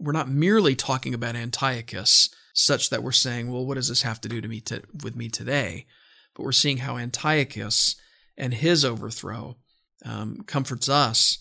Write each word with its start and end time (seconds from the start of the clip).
we're 0.00 0.12
not 0.12 0.30
merely 0.30 0.74
talking 0.74 1.14
about 1.14 1.36
Antiochus, 1.36 2.30
such 2.54 2.90
that 2.90 3.02
we're 3.02 3.12
saying, 3.12 3.52
well, 3.52 3.64
what 3.64 3.74
does 3.74 3.88
this 3.88 4.02
have 4.02 4.20
to 4.22 4.28
do 4.28 4.40
to 4.40 4.48
me 4.48 4.60
to, 4.62 4.82
with 5.04 5.14
me 5.14 5.28
today? 5.28 5.86
But 6.34 6.44
we're 6.44 6.52
seeing 6.52 6.78
how 6.78 6.96
Antiochus 6.96 7.96
and 8.36 8.54
his 8.54 8.84
overthrow 8.84 9.56
um, 10.04 10.42
comforts 10.46 10.88
us, 10.88 11.38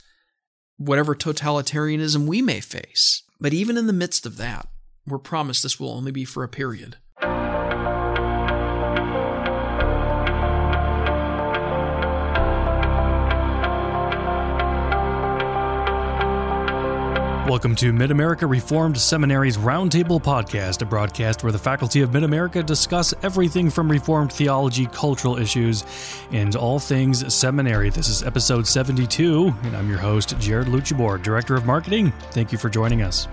whatever 0.78 1.16
totalitarianism 1.16 2.26
we 2.26 2.42
may 2.42 2.60
face. 2.60 3.24
But 3.40 3.54
even 3.54 3.78
in 3.78 3.88
the 3.88 3.94
midst 3.94 4.26
of 4.26 4.38
that, 4.38 4.68
we're 5.08 5.20
promised 5.20 5.64
this 5.64 5.80
will 5.80 5.94
only 5.94 6.12
be 6.12 6.26
for 6.26 6.44
a 6.44 6.50
period. 6.50 6.98
Welcome 17.50 17.76
to 17.78 17.92
Mid 17.92 18.12
America 18.12 18.46
Reformed 18.46 18.96
Seminary's 18.96 19.58
Roundtable 19.58 20.22
Podcast, 20.22 20.84
a 20.84 20.86
broadcast 20.86 21.42
where 21.42 21.52
the 21.52 21.58
faculty 21.58 22.02
of 22.02 22.14
Mid 22.14 22.22
America 22.22 22.62
discuss 22.62 23.12
everything 23.24 23.72
from 23.72 23.90
Reformed 23.90 24.32
theology, 24.32 24.86
cultural 24.86 25.36
issues, 25.36 25.84
and 26.32 26.56
all 26.56 26.78
things 26.78 27.34
seminary. 27.34 27.90
This 27.90 28.08
is 28.08 28.22
episode 28.22 28.68
72, 28.68 29.52
and 29.64 29.76
I'm 29.76 29.90
your 29.90 29.98
host, 29.98 30.38
Jared 30.38 30.68
Luchabor, 30.68 31.24
Director 31.24 31.56
of 31.56 31.66
Marketing. 31.66 32.14
Thank 32.34 32.52
you 32.52 32.60
for 32.60 32.70
joining 32.70 33.02
us. 33.02 33.28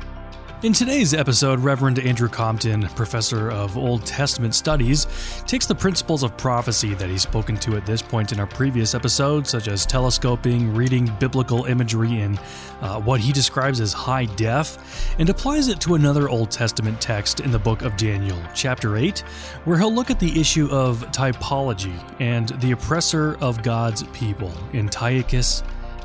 In 0.63 0.73
today's 0.73 1.13
episode, 1.13 1.61
Reverend 1.61 1.99
Andrew 1.99 2.31
Compton, 2.31 2.89
professor 2.95 3.51
of 3.51 3.77
Old 3.77 4.07
Testament 4.07 4.55
studies, 4.55 5.07
takes 5.47 5.67
the 5.67 5.75
principles 5.75 6.23
of 6.23 6.35
prophecy 6.39 6.95
that 6.95 7.11
he's 7.11 7.21
spoken 7.21 7.59
to 7.59 7.77
at 7.77 7.85
this 7.85 8.01
point 8.01 8.33
in 8.33 8.41
our 8.41 8.47
previous 8.47 8.95
episodes, 8.95 9.51
such 9.51 9.69
as 9.69 9.85
telescoping, 9.85 10.75
reading 10.75 11.15
biblical 11.21 11.67
imagery 11.67 12.21
in 12.21 12.39
uh, 12.81 12.99
what 12.99 13.21
he 13.21 13.33
describes 13.33 13.83
as 13.83 13.93
high 13.93 14.25
def, 14.25 14.79
and 15.19 15.29
applies 15.29 15.69
it 15.69 15.79
to 15.83 15.95
another 15.95 16.31
Old 16.31 16.51
Testament 16.51 17.03
text 17.03 17.41
in 17.41 17.51
the 17.51 17.59
book 17.59 17.83
of 17.83 17.95
Daniel, 17.99 18.39
chapter 18.55 18.97
8, 18.97 19.19
where 19.67 19.77
he'll 19.77 19.95
look 19.95 20.11
at 20.11 20.19
the 20.19 20.41
issue 20.41 20.71
of 20.71 21.01
typology 21.13 21.95
and 22.19 22.49
the 22.61 22.73
oppressor 22.73 23.37
of 23.43 23.63
God's 23.63 24.05
people, 24.05 24.51
Antiochus 24.73 25.63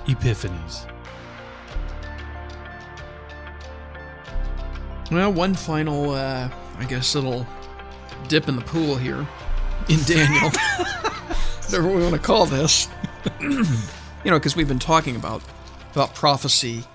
Epiphanes. 0.09 0.90
Well, 5.11 5.33
one 5.33 5.55
final, 5.55 6.11
uh, 6.11 6.49
I 6.77 6.85
guess, 6.85 7.15
little 7.15 7.45
dip 8.29 8.47
in 8.47 8.55
the 8.55 8.61
pool 8.61 8.95
here 8.95 9.27
in 9.89 9.99
Daniel, 10.05 10.49
whatever 11.65 11.87
we 11.89 12.01
want 12.01 12.13
to 12.13 12.19
call 12.19 12.45
this. 12.45 12.87
you 13.41 13.65
know, 14.23 14.39
because 14.39 14.55
we've 14.55 14.69
been 14.69 14.79
talking 14.79 15.17
about 15.17 15.43
about 15.91 16.15
prophecy 16.15 16.85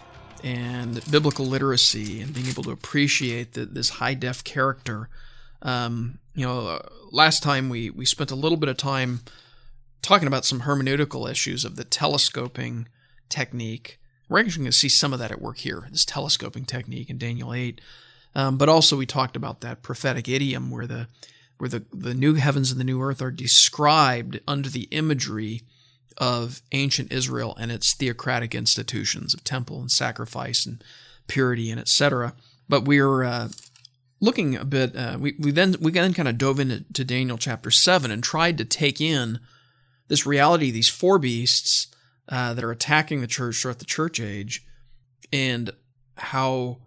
and 0.43 1.05
biblical 1.11 1.45
literacy 1.45 2.23
and 2.23 2.33
being 2.33 2.47
able 2.47 2.63
to 2.63 2.71
appreciate 2.71 3.53
the, 3.53 3.67
this 3.67 3.91
high 3.91 4.15
def 4.15 4.43
character. 4.45 5.11
Um, 5.61 6.19
you 6.35 6.47
know, 6.47 6.69
uh, 6.69 6.89
last 7.13 7.43
time 7.43 7.69
we 7.69 7.91
we 7.91 8.07
spent 8.07 8.31
a 8.31 8.35
little 8.35 8.57
bit 8.57 8.71
of 8.71 8.79
time 8.79 9.21
talking 10.01 10.27
about 10.27 10.47
some 10.47 10.63
hermeneutical 10.63 11.31
issues 11.31 11.67
of 11.67 11.77
the 11.77 11.85
telescoping 11.85 12.89
technique. 13.29 14.01
We're 14.27 14.41
actually 14.41 14.63
going 14.63 14.71
to 14.71 14.79
see 14.79 14.89
some 14.89 15.13
of 15.13 15.19
that 15.19 15.33
at 15.33 15.43
work 15.43 15.59
here, 15.59 15.87
this 15.91 16.07
telescoping 16.07 16.65
technique 16.65 17.11
in 17.11 17.19
Daniel 17.19 17.53
8. 17.53 17.79
Um, 18.37 18.59
but 18.59 18.69
also 18.69 18.99
we 18.99 19.07
talked 19.07 19.35
about 19.35 19.63
that 19.63 19.83
prophetic 19.83 20.29
idiom 20.29 20.71
where 20.71 20.87
the 20.87 21.09
where 21.57 21.71
the, 21.71 21.87
the 21.91 22.13
new 22.13 22.35
heavens 22.35 22.71
and 22.71 22.79
the 22.79 22.85
new 22.85 23.01
earth 23.01 23.23
are 23.23 23.31
described 23.31 24.39
under 24.47 24.69
the 24.69 24.89
imagery 24.91 25.63
of 26.19 26.61
ancient 26.73 27.11
Israel 27.11 27.57
and 27.59 27.73
its 27.73 27.95
theocratic 27.95 28.55
institutions 28.55 29.33
of 29.33 29.43
temple 29.43 29.81
and 29.81 29.91
sacrifice 29.91 30.67
and 30.67 30.85
purity 31.29 31.71
and 31.71 31.81
etc. 31.81 32.35
But 32.69 32.85
we're 32.85 33.25
uh, 33.25 33.49
looking 34.21 34.55
a 34.55 34.67
bit. 34.67 34.95
Uh, 34.95 35.17
we 35.19 35.35
we 35.39 35.51
then 35.51 35.77
we 35.81 35.91
then 35.93 36.13
kind 36.13 36.29
of 36.29 36.37
dove 36.37 36.61
into 36.61 37.05
Daniel 37.05 37.39
chapter 37.39 37.71
seven 37.71 38.11
and 38.11 38.23
tried 38.23 38.59
to 38.59 38.67
take 38.67 39.01
in 39.01 39.41
this 40.09 40.27
reality, 40.27 40.71
these 40.71 40.91
four 40.91 41.19
beasts 41.19 41.87
uh, 42.29 42.53
that 42.53 42.63
are 42.63 42.71
attacking 42.71 43.23
the 43.23 43.27
church 43.27 43.63
throughout 43.63 43.79
the 43.79 43.87
church 43.87 44.21
age, 44.21 44.63
and 45.33 45.71
how 46.19 46.81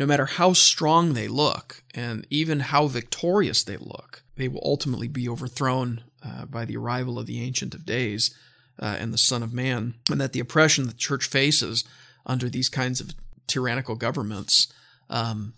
no 0.00 0.06
matter 0.06 0.24
how 0.24 0.54
strong 0.54 1.12
they 1.12 1.28
look 1.28 1.84
and 1.94 2.26
even 2.30 2.60
how 2.60 2.86
victorious 2.86 3.62
they 3.62 3.76
look, 3.76 4.22
they 4.36 4.48
will 4.48 4.62
ultimately 4.64 5.08
be 5.08 5.28
overthrown 5.28 6.02
uh, 6.24 6.46
by 6.46 6.64
the 6.64 6.74
arrival 6.74 7.18
of 7.18 7.26
the 7.26 7.42
Ancient 7.42 7.74
of 7.74 7.84
Days 7.84 8.34
uh, 8.78 8.96
and 8.98 9.12
the 9.12 9.18
Son 9.18 9.42
of 9.42 9.52
Man, 9.52 9.96
and 10.10 10.18
that 10.18 10.32
the 10.32 10.40
oppression 10.40 10.86
the 10.86 10.94
church 10.94 11.26
faces 11.26 11.84
under 12.24 12.48
these 12.48 12.70
kinds 12.70 13.02
of 13.02 13.14
tyrannical 13.46 13.94
governments 13.94 14.72
um, 15.10 15.52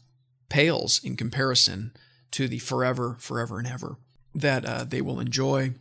pales 0.49 1.01
in 1.05 1.15
comparison 1.15 1.93
to 2.33 2.49
the 2.49 2.59
forever, 2.59 3.17
forever 3.21 3.61
and 3.61 3.69
ever 3.69 3.97
that 4.35 4.65
uh, 4.65 4.83
they 4.83 5.01
will 5.01 5.21
enjoy. 5.21 5.73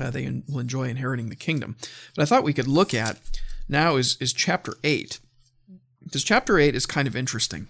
Uh, 0.00 0.10
they 0.10 0.42
will 0.48 0.58
enjoy 0.58 0.88
inheriting 0.88 1.28
the 1.28 1.36
kingdom. 1.36 1.76
But 2.16 2.22
I 2.22 2.24
thought 2.24 2.42
we 2.42 2.52
could 2.52 2.68
look 2.68 2.92
at 2.92 3.20
now 3.68 3.94
is 3.94 4.16
is 4.20 4.32
chapter 4.32 4.74
eight, 4.82 5.20
because 6.02 6.24
chapter 6.24 6.58
eight 6.58 6.74
is 6.74 6.86
kind 6.86 7.06
of 7.06 7.14
interesting 7.14 7.68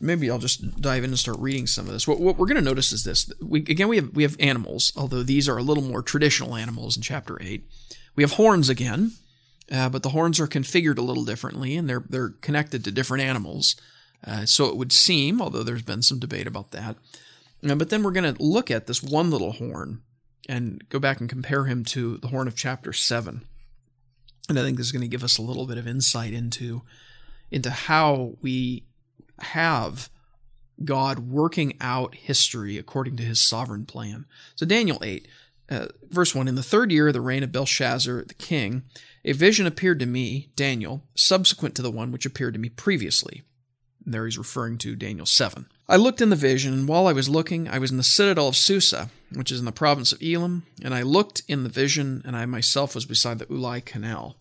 maybe 0.00 0.30
I'll 0.30 0.38
just 0.38 0.80
dive 0.80 1.04
in 1.04 1.10
and 1.10 1.18
start 1.18 1.38
reading 1.38 1.66
some 1.66 1.86
of 1.86 1.92
this. 1.92 2.06
What, 2.06 2.20
what 2.20 2.38
we're 2.38 2.46
going 2.46 2.56
to 2.56 2.62
notice 2.62 2.92
is 2.92 3.04
this: 3.04 3.30
we, 3.40 3.60
again, 3.60 3.88
we 3.88 3.96
have 3.96 4.10
we 4.14 4.22
have 4.22 4.36
animals, 4.38 4.92
although 4.96 5.22
these 5.22 5.48
are 5.48 5.58
a 5.58 5.62
little 5.62 5.82
more 5.82 6.02
traditional 6.02 6.56
animals 6.56 6.96
in 6.96 7.02
chapter 7.02 7.40
eight. 7.42 7.64
We 8.14 8.22
have 8.22 8.32
horns 8.32 8.68
again, 8.68 9.12
uh, 9.70 9.88
but 9.88 10.02
the 10.02 10.10
horns 10.10 10.38
are 10.40 10.46
configured 10.46 10.98
a 10.98 11.02
little 11.02 11.24
differently, 11.24 11.76
and 11.76 11.88
they're 11.88 12.04
they're 12.08 12.30
connected 12.40 12.84
to 12.84 12.90
different 12.90 13.24
animals. 13.24 13.76
Uh, 14.24 14.46
so 14.46 14.66
it 14.66 14.76
would 14.76 14.92
seem, 14.92 15.42
although 15.42 15.64
there's 15.64 15.82
been 15.82 16.02
some 16.02 16.20
debate 16.20 16.46
about 16.46 16.70
that. 16.70 16.96
Uh, 17.68 17.74
but 17.74 17.90
then 17.90 18.02
we're 18.02 18.12
going 18.12 18.34
to 18.34 18.42
look 18.42 18.70
at 18.70 18.86
this 18.86 19.02
one 19.02 19.30
little 19.30 19.52
horn 19.52 20.02
and 20.48 20.88
go 20.88 20.98
back 20.98 21.20
and 21.20 21.28
compare 21.28 21.64
him 21.64 21.84
to 21.84 22.18
the 22.18 22.28
horn 22.28 22.46
of 22.46 22.56
chapter 22.56 22.92
seven. 22.92 23.42
And 24.48 24.58
I 24.58 24.62
think 24.62 24.76
this 24.76 24.86
is 24.86 24.92
going 24.92 25.02
to 25.02 25.08
give 25.08 25.24
us 25.24 25.38
a 25.38 25.42
little 25.42 25.66
bit 25.66 25.78
of 25.78 25.86
insight 25.86 26.32
into 26.32 26.82
into 27.50 27.70
how 27.70 28.34
we 28.40 28.86
have 29.40 30.10
God 30.84 31.20
working 31.20 31.76
out 31.80 32.14
history 32.14 32.78
according 32.78 33.16
to 33.16 33.22
his 33.22 33.40
sovereign 33.40 33.86
plan. 33.86 34.26
So, 34.56 34.66
Daniel 34.66 34.98
8, 35.02 35.28
uh, 35.70 35.86
verse 36.10 36.34
1 36.34 36.48
In 36.48 36.54
the 36.54 36.62
third 36.62 36.90
year 36.90 37.08
of 37.08 37.14
the 37.14 37.20
reign 37.20 37.42
of 37.42 37.52
Belshazzar 37.52 38.24
the 38.24 38.34
king, 38.34 38.82
a 39.24 39.32
vision 39.32 39.66
appeared 39.66 40.00
to 40.00 40.06
me, 40.06 40.50
Daniel, 40.56 41.04
subsequent 41.14 41.74
to 41.76 41.82
the 41.82 41.90
one 41.90 42.10
which 42.10 42.26
appeared 42.26 42.54
to 42.54 42.60
me 42.60 42.68
previously. 42.68 43.42
And 44.04 44.12
there 44.12 44.24
he's 44.24 44.38
referring 44.38 44.78
to 44.78 44.96
Daniel 44.96 45.26
7. 45.26 45.66
I 45.88 45.96
looked 45.96 46.20
in 46.20 46.30
the 46.30 46.36
vision, 46.36 46.72
and 46.72 46.88
while 46.88 47.06
I 47.06 47.12
was 47.12 47.28
looking, 47.28 47.68
I 47.68 47.78
was 47.78 47.90
in 47.90 47.96
the 47.96 48.02
citadel 48.02 48.48
of 48.48 48.56
Susa, 48.56 49.10
which 49.32 49.52
is 49.52 49.60
in 49.60 49.64
the 49.64 49.72
province 49.72 50.12
of 50.12 50.22
Elam, 50.22 50.64
and 50.82 50.94
I 50.94 51.02
looked 51.02 51.42
in 51.48 51.62
the 51.62 51.68
vision, 51.68 52.22
and 52.24 52.36
I 52.36 52.46
myself 52.46 52.94
was 52.94 53.06
beside 53.06 53.38
the 53.38 53.46
Ulai 53.46 53.84
Canal. 53.84 54.36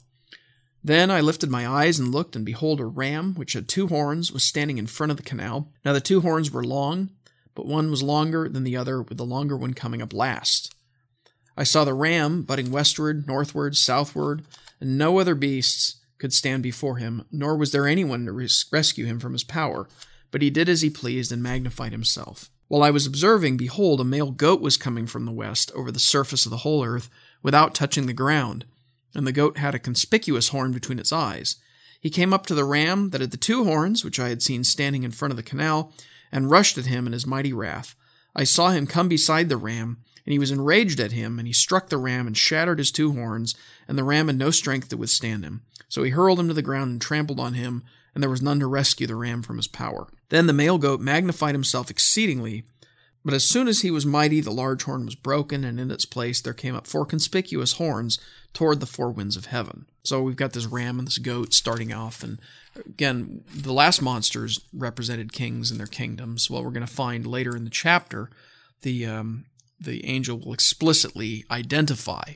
Then 0.84 1.12
I 1.12 1.22
lifted 1.22 1.50
my 1.50 1.68
eyes 1.68 2.00
and 2.00 2.12
looked, 2.12 2.36
and 2.36 2.44
behold, 2.44 2.80
a 2.80 2.86
ram, 2.86 3.36
which 3.36 3.53
had 3.53 3.68
two 3.68 3.88
horns, 3.88 4.31
was 4.31 4.44
standing 4.44 4.80
in 4.80 4.88
front 4.88 5.12
of 5.12 5.18
the 5.18 5.24
canal. 5.24 5.72
Now 5.86 5.94
the 5.94 6.02
two 6.02 6.22
horns 6.22 6.50
were 6.50 6.64
long, 6.64 7.12
but 7.53 7.68
one 7.68 7.92
was 7.92 8.02
longer 8.02 8.50
than 8.50 8.64
the 8.64 8.78
other, 8.78 9.02
with 9.02 9.18
the 9.18 9.25
longer 9.25 9.56
one 9.56 9.75
coming 9.75 10.02
up 10.02 10.14
last. 10.14 10.74
I 11.56 11.64
saw 11.64 11.84
the 11.84 11.94
ram 11.94 12.41
butting 12.44 12.72
westward, 12.72 13.28
northward, 13.28 13.78
southward, 13.78 14.44
and 14.80 14.97
no 14.97 15.20
other 15.20 15.36
beasts 15.36 15.97
could 16.18 16.34
stand 16.34 16.64
before 16.64 16.97
him, 16.97 17.25
nor 17.31 17.56
was 17.56 17.72
there 17.72 17.88
anyone 17.88 18.25
to 18.25 18.31
res- 18.31 18.66
rescue 18.72 19.06
him 19.06 19.20
from 19.20 19.34
his 19.34 19.44
power. 19.44 19.88
But 20.31 20.41
he 20.41 20.50
did 20.50 20.70
as 20.70 20.81
he 20.81 20.90
pleased 20.90 21.31
and 21.31 21.44
magnified 21.44 21.91
himself. 21.91 22.50
While 22.70 22.84
I 22.84 22.90
was 22.90 23.06
observing, 23.06 23.58
behold, 23.58 24.00
a 24.00 24.06
male 24.06 24.31
goat 24.31 24.62
was 24.62 24.78
coming 24.78 25.06
from 25.06 25.25
the 25.25 25.31
west 25.31 25.72
over 25.75 25.91
the 25.91 26.00
surface 26.00 26.46
of 26.46 26.52
the 26.52 26.58
whole 26.58 26.86
earth, 26.86 27.09
without 27.44 27.75
touching 27.75 28.08
the 28.08 28.14
ground 28.14 28.66
and 29.13 29.27
the 29.27 29.31
goat 29.31 29.57
had 29.57 29.75
a 29.75 29.79
conspicuous 29.79 30.49
horn 30.49 30.72
between 30.72 30.99
its 30.99 31.11
eyes. 31.11 31.57
He 31.99 32.09
came 32.09 32.33
up 32.33 32.45
to 32.47 32.55
the 32.55 32.66
ram 32.66 33.11
that 33.11 33.22
had 33.22 33.31
the 33.31 33.38
two 33.38 33.63
horns, 33.63 34.03
which 34.03 34.19
I 34.19 34.29
had 34.29 34.41
seen 34.41 34.63
standing 34.63 35.03
in 35.03 35.11
front 35.11 35.31
of 35.31 35.38
the 35.38 35.44
canal, 35.44 35.93
and 36.31 36.49
rushed 36.49 36.78
at 36.78 36.85
him 36.85 37.05
in 37.05 37.13
his 37.13 37.28
mighty 37.28 37.53
wrath. 37.53 37.96
I 38.35 38.43
saw 38.43 38.69
him 38.69 38.87
come 38.87 39.08
beside 39.08 39.49
the 39.49 39.58
ram, 39.58 39.97
and 40.25 40.34
he 40.34 40.40
was 40.40 40.52
enraged 40.52 40.99
at 40.99 41.11
him, 41.11 41.37
and 41.37 41.47
he 41.47 41.53
struck 41.53 41.90
the 41.90 41.97
ram 41.97 42.28
and 42.28 42.37
shattered 42.37 42.79
his 42.79 42.91
two 42.91 43.13
horns, 43.13 43.55
and 43.87 43.97
the 43.97 44.03
ram 44.03 44.28
had 44.28 44.37
no 44.37 44.52
strength 44.52 44.90
to 44.90 44.97
withstand 44.97 45.43
him. 45.43 45.61
So 45.90 46.03
he 46.03 46.11
hurled 46.11 46.40
him 46.40 46.47
to 46.47 46.53
the 46.53 46.61
ground 46.61 46.91
and 46.91 47.02
trampled 47.02 47.40
on 47.40 47.53
him, 47.53 47.84
and 48.14 48.23
there 48.23 48.29
was 48.29 48.41
none 48.41 48.59
to 48.59 48.67
rescue 48.67 49.07
the 49.07 49.16
ram 49.16 49.41
from 49.41 49.57
his 49.57 49.67
power. 49.67 50.07
Then 50.29 50.47
the 50.47 50.53
male 50.53 50.78
goat 50.78 51.02
magnified 51.02 51.55
himself 51.55 51.90
exceedingly, 51.90 52.64
but 53.23 53.34
as 53.34 53.44
soon 53.44 53.68
as 53.68 53.82
he 53.82 53.91
was 53.91 54.06
mighty, 54.06 54.41
the 54.41 54.52
large 54.52 54.84
horn 54.84 55.06
was 55.06 55.16
broken, 55.16 55.64
and 55.64 55.79
in 55.79 55.91
its 55.91 56.06
place 56.06 56.41
there 56.41 56.53
came 56.53 56.76
up 56.76 56.88
four 56.88 57.06
conspicuous 57.06 57.73
horns 57.73 58.20
toward 58.53 58.79
the 58.79 58.85
four 58.85 59.12
winds 59.12 59.35
of 59.38 59.46
heaven. 59.46 59.85
So 60.03 60.22
we've 60.22 60.35
got 60.35 60.53
this 60.53 60.66
ram 60.66 60.97
and 60.97 61.08
this 61.08 61.20
goat 61.20 61.53
starting 61.53 61.94
off, 61.94 62.23
and 62.23 62.40
again, 62.76 63.44
the 63.53 63.73
last 63.73 64.02
monsters 64.02 64.59
represented 64.73 65.34
kings 65.34 65.72
and 65.72 65.79
their 65.79 65.88
kingdoms. 65.88 66.50
Well, 66.50 66.64
we're 66.64 66.72
going 66.72 66.85
to 66.85 66.91
find 66.91 67.28
later 67.28 67.56
in 67.56 67.64
the 67.64 67.70
chapter, 67.70 68.29
the 68.82 69.06
um, 69.06 69.46
the 69.79 70.06
angel 70.06 70.38
will 70.40 70.53
explicitly 70.53 71.44
identify 71.50 72.34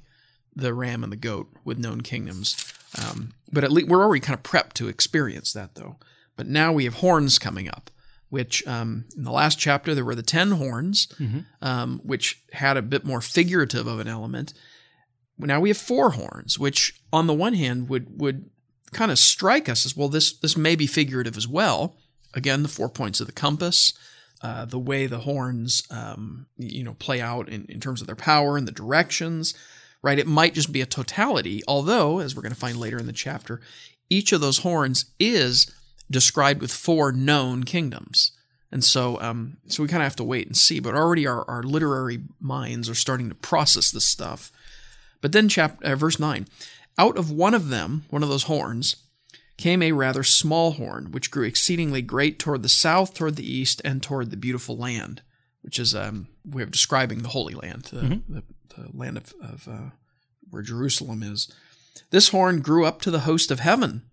the 0.56 0.74
ram 0.74 1.04
and 1.04 1.12
the 1.12 1.18
goat 1.18 1.48
with 1.64 1.78
known 1.78 2.02
kingdoms. 2.02 2.74
Um, 2.98 3.34
but 3.52 3.64
at 3.64 3.72
least 3.72 3.88
we're 3.88 4.04
already 4.04 4.22
kind 4.22 4.38
of 4.38 4.44
prepped 4.44 4.74
to 4.74 4.88
experience 4.88 5.54
that, 5.54 5.76
though. 5.76 5.98
But 6.36 6.48
now 6.48 6.72
we 6.74 6.86
have 6.86 6.96
horns 6.96 7.38
coming 7.40 7.68
up, 7.68 7.90
which 8.30 8.66
um, 8.68 9.06
in 9.16 9.24
the 9.24 9.32
last 9.32 9.60
chapter 9.60 9.94
there 9.96 10.06
were 10.06 10.16
the 10.16 10.24
ten 10.24 10.52
horns, 10.52 11.08
um, 11.62 12.02
which 12.04 12.42
had 12.54 12.78
a 12.78 12.82
bit 12.82 13.06
more 13.06 13.22
figurative 13.22 13.88
of 13.88 14.00
an 14.00 14.08
element. 14.08 14.54
Now 15.38 15.60
we 15.60 15.70
have 15.70 15.78
four 15.78 16.12
horns, 16.12 16.58
which 16.58 17.00
on 17.12 17.28
the 17.28 17.34
one 17.34 17.54
hand 17.54 17.90
would 17.90 18.20
would 18.20 18.50
kind 18.94 19.12
of 19.12 19.20
strike 19.20 19.68
us 19.70 19.86
as 19.86 19.96
well. 19.96 20.10
This 20.10 20.32
this 20.38 20.56
may 20.58 20.76
be 20.76 20.88
figurative 20.88 21.38
as 21.38 21.48
well. 21.48 21.98
Again, 22.34 22.64
the 22.64 22.70
four 22.70 22.90
points 22.90 23.20
of 23.20 23.28
the 23.28 23.34
compass, 23.34 23.94
uh, 24.42 24.66
the 24.66 24.80
way 24.80 25.08
the 25.08 25.20
horns 25.20 25.84
um, 25.92 26.48
you 26.58 26.84
know 26.84 26.94
play 26.96 27.22
out 27.22 27.50
in, 27.50 27.66
in 27.66 27.80
terms 27.80 28.02
of 28.02 28.08
their 28.08 28.16
power 28.16 28.58
and 28.58 28.68
the 28.68 28.72
directions. 28.72 29.54
Right, 30.02 30.20
it 30.20 30.28
might 30.28 30.54
just 30.54 30.72
be 30.72 30.82
a 30.82 30.86
totality. 30.86 31.64
Although, 31.68 32.20
as 32.20 32.36
we're 32.36 32.44
going 32.44 32.54
to 32.54 32.60
find 32.60 32.78
later 32.78 33.00
in 33.00 33.08
the 33.08 33.12
chapter, 33.14 33.60
each 34.08 34.32
of 34.32 34.40
those 34.40 34.60
horns 34.60 35.06
is 35.20 35.74
described 36.10 36.62
with 36.62 36.72
four 36.72 37.12
known 37.12 37.64
kingdoms. 37.64 38.32
And 38.72 38.84
so, 38.84 39.20
um, 39.22 39.58
so 39.68 39.84
we 39.84 39.90
kind 39.90 40.02
of 40.02 40.06
have 40.06 40.18
to 40.18 40.24
wait 40.24 40.48
and 40.48 40.58
see. 40.58 40.80
But 40.80 40.96
already 40.96 41.26
our, 41.26 41.50
our 41.50 41.64
literary 41.64 42.20
minds 42.40 42.90
are 42.90 42.96
starting 42.96 43.30
to 43.30 43.36
process 43.36 43.92
this 43.92 44.06
stuff. 44.06 44.52
But 45.22 45.32
then, 45.32 45.48
chapter 45.50 45.86
uh, 45.86 45.96
verse 45.96 46.20
nine, 46.20 46.48
out 46.98 47.18
of 47.18 47.32
one 47.32 47.54
of 47.54 47.70
them, 47.70 48.06
one 48.10 48.24
of 48.24 48.30
those 48.30 48.44
horns, 48.44 48.98
came 49.58 49.82
a 49.82 49.94
rather 49.94 50.24
small 50.24 50.74
horn, 50.74 51.12
which 51.12 51.32
grew 51.32 51.46
exceedingly 51.46 52.02
great 52.02 52.38
toward 52.40 52.64
the 52.64 52.70
south, 52.70 53.14
toward 53.14 53.36
the 53.36 53.50
east, 53.50 53.82
and 53.86 54.04
toward 54.04 54.30
the 54.30 54.38
beautiful 54.38 54.78
land, 54.78 55.22
which 55.62 55.80
is 55.80 55.96
um, 55.96 56.28
way 56.46 56.62
of 56.62 56.72
describing 56.72 57.20
the 57.20 57.30
Holy 57.30 57.54
Land, 57.54 57.86
the, 57.86 58.22
the, 58.28 58.44
the 58.76 58.90
land 58.94 59.18
of, 59.18 59.34
of 59.42 59.68
uh, 59.68 59.90
where 60.50 60.62
Jerusalem 60.62 61.24
is. 61.24 61.52
This 62.10 62.30
horn 62.30 62.60
grew 62.60 62.86
up 62.86 63.02
to 63.02 63.12
the 63.12 63.22
host 63.22 63.52
of 63.52 63.60
heaven 63.62 64.04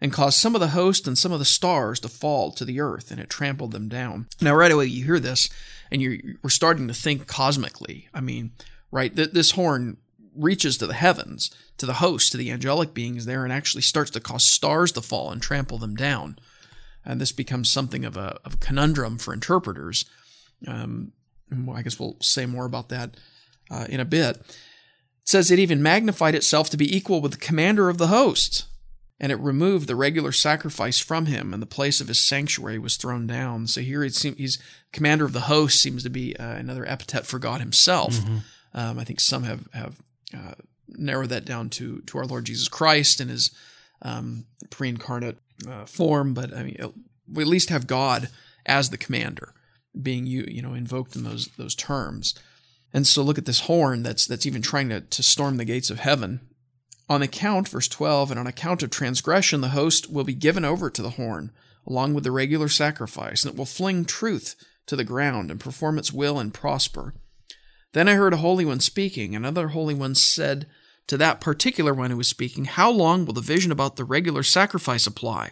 and 0.00 0.12
caused 0.12 0.38
some 0.38 0.54
of 0.54 0.60
the 0.60 0.68
host 0.68 1.06
and 1.06 1.18
some 1.18 1.32
of 1.32 1.38
the 1.38 1.44
stars 1.44 2.00
to 2.00 2.08
fall 2.08 2.52
to 2.52 2.64
the 2.64 2.80
earth, 2.80 3.10
and 3.10 3.20
it 3.20 3.28
trampled 3.28 3.72
them 3.72 3.88
down. 3.88 4.26
Now, 4.40 4.54
right 4.54 4.72
away, 4.72 4.86
you 4.86 5.04
hear 5.04 5.20
this, 5.20 5.48
and 5.90 6.00
you're 6.00 6.18
we're 6.42 6.50
starting 6.50 6.88
to 6.88 6.94
think 6.94 7.26
cosmically. 7.26 8.08
I 8.14 8.20
mean, 8.20 8.52
right? 8.90 9.14
Th- 9.14 9.30
this 9.30 9.52
horn 9.52 9.98
reaches 10.34 10.78
to 10.78 10.86
the 10.86 10.94
heavens, 10.94 11.50
to 11.76 11.86
the 11.86 11.94
host, 11.94 12.32
to 12.32 12.38
the 12.38 12.50
angelic 12.50 12.94
beings 12.94 13.26
there, 13.26 13.44
and 13.44 13.52
actually 13.52 13.82
starts 13.82 14.10
to 14.12 14.20
cause 14.20 14.44
stars 14.44 14.92
to 14.92 15.02
fall 15.02 15.30
and 15.30 15.42
trample 15.42 15.78
them 15.78 15.96
down. 15.96 16.38
And 17.04 17.20
this 17.20 17.32
becomes 17.32 17.70
something 17.70 18.04
of 18.04 18.16
a, 18.16 18.38
of 18.44 18.54
a 18.54 18.58
conundrum 18.58 19.18
for 19.18 19.32
interpreters. 19.34 20.04
Um, 20.66 21.12
I 21.72 21.82
guess 21.82 21.98
we'll 21.98 22.16
say 22.20 22.46
more 22.46 22.66
about 22.66 22.90
that 22.90 23.16
uh, 23.70 23.86
in 23.88 24.00
a 24.00 24.04
bit. 24.04 24.36
It 24.36 24.56
says 25.24 25.50
it 25.50 25.58
even 25.58 25.82
magnified 25.82 26.34
itself 26.34 26.70
to 26.70 26.76
be 26.76 26.94
equal 26.94 27.20
with 27.20 27.32
the 27.32 27.38
commander 27.38 27.88
of 27.88 27.98
the 27.98 28.08
host, 28.08 28.66
and 29.20 29.30
it 29.30 29.36
removed 29.36 29.86
the 29.86 29.94
regular 29.94 30.32
sacrifice 30.32 30.98
from 30.98 31.26
him, 31.26 31.52
and 31.52 31.62
the 31.62 31.66
place 31.66 32.00
of 32.00 32.08
his 32.08 32.18
sanctuary 32.18 32.78
was 32.78 32.96
thrown 32.96 33.26
down. 33.26 33.66
So 33.66 33.82
here 33.82 34.02
it 34.02 34.14
seems 34.14 34.38
he's 34.38 34.58
commander 34.92 35.24
of 35.26 35.32
the 35.32 35.40
host 35.40 35.80
seems 35.80 36.02
to 36.02 36.10
be 36.10 36.34
uh, 36.36 36.54
another 36.54 36.86
epithet 36.88 37.26
for 37.26 37.38
God 37.38 37.60
Himself. 37.60 38.18
Um, 38.72 38.98
I 38.98 39.04
think 39.04 39.20
some 39.20 39.42
have 39.44 39.68
have 39.72 40.00
uh, 40.34 40.54
narrowed 40.88 41.28
that 41.30 41.44
down 41.44 41.68
to 41.70 42.00
to 42.06 42.18
our 42.18 42.24
Lord 42.26 42.46
Jesus 42.46 42.68
Christ 42.68 43.20
and 43.20 43.30
His 43.30 43.50
um, 44.02 44.46
pre-incarnate 44.70 45.38
uh, 45.68 45.84
form, 45.84 46.32
but 46.32 46.54
I 46.54 46.62
mean 46.62 46.76
we 47.30 47.42
at 47.42 47.48
least 47.48 47.68
have 47.68 47.86
God 47.86 48.30
as 48.66 48.90
the 48.90 48.98
commander, 48.98 49.52
being 50.00 50.26
you 50.26 50.46
you 50.48 50.62
know 50.62 50.74
invoked 50.74 51.14
in 51.14 51.24
those 51.24 51.48
those 51.58 51.74
terms. 51.74 52.34
And 52.92 53.06
so 53.06 53.22
look 53.22 53.38
at 53.38 53.46
this 53.46 53.60
horn 53.60 54.02
that's 54.02 54.26
that's 54.26 54.46
even 54.46 54.62
trying 54.62 54.88
to, 54.88 55.00
to 55.00 55.22
storm 55.22 55.58
the 55.58 55.64
gates 55.64 55.90
of 55.90 56.00
heaven. 56.00 56.40
On 57.10 57.22
account, 57.22 57.68
verse 57.68 57.88
12, 57.88 58.30
and 58.30 58.38
on 58.38 58.46
account 58.46 58.84
of 58.84 58.90
transgression, 58.90 59.62
the 59.62 59.70
host 59.70 60.12
will 60.12 60.22
be 60.22 60.32
given 60.32 60.64
over 60.64 60.88
to 60.88 61.02
the 61.02 61.10
horn, 61.10 61.50
along 61.84 62.14
with 62.14 62.22
the 62.22 62.30
regular 62.30 62.68
sacrifice, 62.68 63.44
and 63.44 63.52
it 63.52 63.58
will 63.58 63.66
fling 63.66 64.04
truth 64.04 64.54
to 64.86 64.94
the 64.94 65.02
ground 65.02 65.50
and 65.50 65.58
perform 65.58 65.98
its 65.98 66.12
will 66.12 66.38
and 66.38 66.54
prosper. 66.54 67.12
Then 67.94 68.08
I 68.08 68.14
heard 68.14 68.32
a 68.32 68.36
holy 68.36 68.64
one 68.64 68.78
speaking. 68.78 69.34
Another 69.34 69.68
holy 69.68 69.92
one 69.92 70.14
said 70.14 70.68
to 71.08 71.16
that 71.16 71.40
particular 71.40 71.92
one 71.92 72.12
who 72.12 72.16
was 72.16 72.28
speaking, 72.28 72.66
How 72.66 72.92
long 72.92 73.26
will 73.26 73.34
the 73.34 73.40
vision 73.40 73.72
about 73.72 73.96
the 73.96 74.04
regular 74.04 74.44
sacrifice 74.44 75.04
apply? 75.04 75.50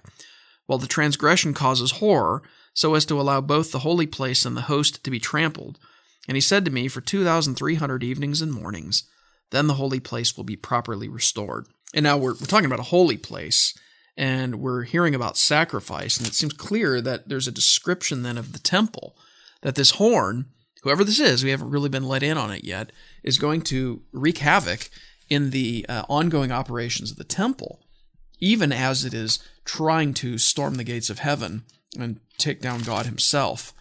While 0.66 0.78
the 0.78 0.86
transgression 0.86 1.54
causes 1.54 1.92
horror, 1.92 2.40
so 2.72 2.94
as 2.94 3.04
to 3.06 3.20
allow 3.20 3.40
both 3.40 3.72
the 3.72 3.80
holy 3.80 4.06
place 4.06 4.44
and 4.44 4.56
the 4.56 4.62
host 4.62 5.02
to 5.02 5.10
be 5.10 5.18
trampled. 5.18 5.80
And 6.28 6.36
he 6.36 6.40
said 6.40 6.64
to 6.66 6.70
me, 6.70 6.86
For 6.86 7.00
2,300 7.00 8.04
evenings 8.04 8.40
and 8.40 8.52
mornings, 8.52 9.02
then 9.50 9.66
the 9.66 9.74
holy 9.74 10.00
place 10.00 10.36
will 10.36 10.44
be 10.44 10.56
properly 10.56 11.08
restored. 11.08 11.66
And 11.94 12.04
now 12.04 12.16
we're, 12.18 12.34
we're 12.34 12.46
talking 12.46 12.66
about 12.66 12.80
a 12.80 12.84
holy 12.84 13.16
place, 13.16 13.76
and 14.16 14.56
we're 14.56 14.82
hearing 14.82 15.14
about 15.14 15.38
sacrifice, 15.38 16.18
and 16.18 16.26
it 16.26 16.34
seems 16.34 16.52
clear 16.52 17.00
that 17.00 17.28
there's 17.28 17.48
a 17.48 17.52
description 17.52 18.22
then 18.22 18.36
of 18.36 18.52
the 18.52 18.58
temple, 18.58 19.16
that 19.62 19.74
this 19.74 19.92
horn, 19.92 20.46
whoever 20.82 21.04
this 21.04 21.18
is, 21.18 21.42
we 21.42 21.50
haven't 21.50 21.70
really 21.70 21.88
been 21.88 22.04
let 22.04 22.22
in 22.22 22.36
on 22.36 22.50
it 22.50 22.64
yet, 22.64 22.92
is 23.22 23.38
going 23.38 23.62
to 23.62 24.02
wreak 24.12 24.38
havoc 24.38 24.90
in 25.30 25.50
the 25.50 25.86
uh, 25.88 26.02
ongoing 26.08 26.52
operations 26.52 27.10
of 27.10 27.16
the 27.16 27.24
temple, 27.24 27.80
even 28.40 28.72
as 28.72 29.04
it 29.04 29.14
is 29.14 29.38
trying 29.64 30.14
to 30.14 30.38
storm 30.38 30.74
the 30.76 30.84
gates 30.84 31.10
of 31.10 31.18
heaven 31.20 31.64
and 31.98 32.20
take 32.38 32.60
down 32.60 32.82
God 32.82 33.06
Himself. 33.06 33.72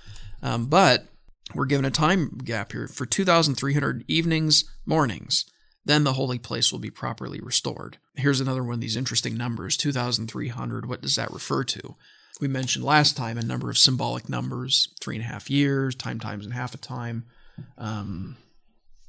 Um, 0.42 0.68
but 0.68 1.06
we're 1.54 1.66
given 1.66 1.86
a 1.86 1.92
time 1.92 2.40
gap 2.44 2.74
here 2.74 2.88
for 2.88 3.06
2,300 3.06 4.04
evenings, 4.08 4.66
mornings. 4.86 5.46
Then 5.88 6.04
the 6.04 6.14
holy 6.14 6.38
place 6.38 6.72
will 6.72 6.80
be 6.80 6.92
properly 6.92 7.40
restored. 7.40 7.98
Here's 8.16 8.42
another 8.42 8.62
one 8.62 8.74
of 8.76 8.82
these 8.82 8.98
interesting 8.98 9.38
numbers 9.38 9.78
2,300. 9.78 10.88
What 10.88 11.02
does 11.02 11.16
that 11.16 11.32
refer 11.32 11.64
to? 11.64 11.96
We 12.42 12.50
mentioned 12.50 12.84
last 12.84 13.16
time 13.16 13.38
a 13.38 13.42
number 13.42 13.70
of 13.70 13.78
symbolic 13.78 14.28
numbers 14.28 14.90
three 15.00 15.16
and 15.16 15.24
a 15.24 15.28
half 15.28 15.50
years, 15.50 15.96
time 15.96 16.20
times 16.20 16.44
and 16.44 16.54
half 16.54 16.76
a 16.76 16.78
time, 16.78 17.24
um, 17.78 18.36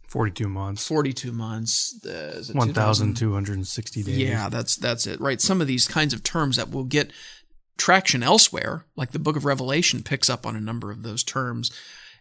42 0.06 0.48
months. 0.48 0.86
42 0.86 1.32
months, 1.32 2.00
uh, 2.06 2.36
is 2.36 2.50
it 2.50 2.54
2,000? 2.54 3.08
1,260 3.08 4.02
days. 4.04 4.16
Yeah, 4.16 4.48
that's 4.48 4.76
that's 4.76 5.06
it, 5.06 5.20
right? 5.20 5.40
Some 5.40 5.60
of 5.60 5.66
these 5.66 5.88
kinds 5.88 6.14
of 6.14 6.22
terms 6.22 6.56
that 6.56 6.70
will 6.70 6.84
get 6.84 7.12
traction 7.76 8.22
elsewhere, 8.22 8.86
like 8.94 9.10
the 9.10 9.19
Book 9.19 9.36
of 9.36 9.44
Revelation 9.44 10.04
picks 10.04 10.31
up 10.31 10.46
on 10.46 10.54
a 10.54 10.60
number 10.60 10.92
of 10.92 11.02
those 11.02 11.24
terms, 11.24 11.72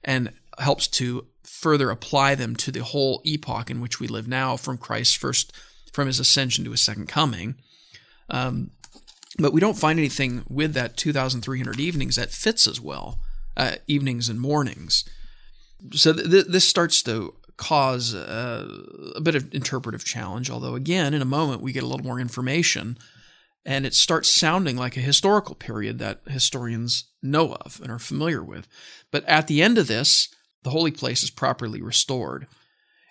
and 0.04 0.34
helps 0.58 0.88
to 0.88 1.28
further 1.58 1.90
apply 1.90 2.36
them 2.36 2.56
to 2.56 2.72
the 2.72 2.84
whole 2.84 3.22
epoch 3.24 3.72
in 3.72 3.82
which 3.82 4.00
we 4.00 4.08
live 4.08 4.28
now, 4.28 4.56
from 4.56 4.78
Christ's 4.78 5.16
first, 5.16 5.52
from 5.92 6.06
his 6.06 6.20
ascension 6.20 6.64
to 6.66 6.72
his 6.72 6.82
second 6.82 7.08
coming. 7.08 7.56
Um, 8.30 8.72
but 9.40 9.54
we 9.54 9.60
don't 9.60 9.78
find 9.78 9.98
anything 9.98 10.44
with 10.48 10.74
that 10.74 10.98
2,300 10.98 11.80
evenings 11.80 12.16
that 12.16 12.30
fits 12.30 12.68
as 12.68 12.80
well, 12.80 13.18
uh, 13.56 13.76
evenings 13.88 14.30
and 14.30 14.40
mornings. 14.40 15.04
So 15.94 16.14
th- 16.14 16.30
th- 16.30 16.46
this 16.48 16.68
starts 16.68 17.02
to 17.04 17.34
cause 17.58 18.14
uh, 18.14 18.68
a 19.16 19.22
bit 19.22 19.36
of 19.36 19.52
interpretive 19.54 20.06
challenge, 20.06 20.52
although, 20.52 20.76
again, 20.76 21.16
in 21.16 21.24
a 21.24 21.26
moment 21.26 21.62
we 21.62 21.72
get 21.72 21.84
a 21.84 21.88
little 21.88 22.06
more 22.06 22.20
information 22.20 22.98
and 23.66 23.86
it 23.86 23.96
starts 23.96 24.30
sounding 24.30 24.78
like 24.78 24.96
a 24.96 25.02
historical 25.02 25.56
period 25.56 26.00
that 26.00 26.22
historians 26.28 27.06
know 27.22 27.56
of 27.56 27.82
and 27.82 27.92
are 27.92 28.00
familiar 28.00 28.44
with. 28.44 28.68
But 29.12 29.26
at 29.26 29.48
the 29.48 29.62
end 29.62 29.78
of 29.78 29.88
this, 29.88 30.30
the 30.68 30.72
holy 30.72 30.92
place 30.92 31.24
is 31.24 31.30
properly 31.30 31.82
restored. 31.82 32.46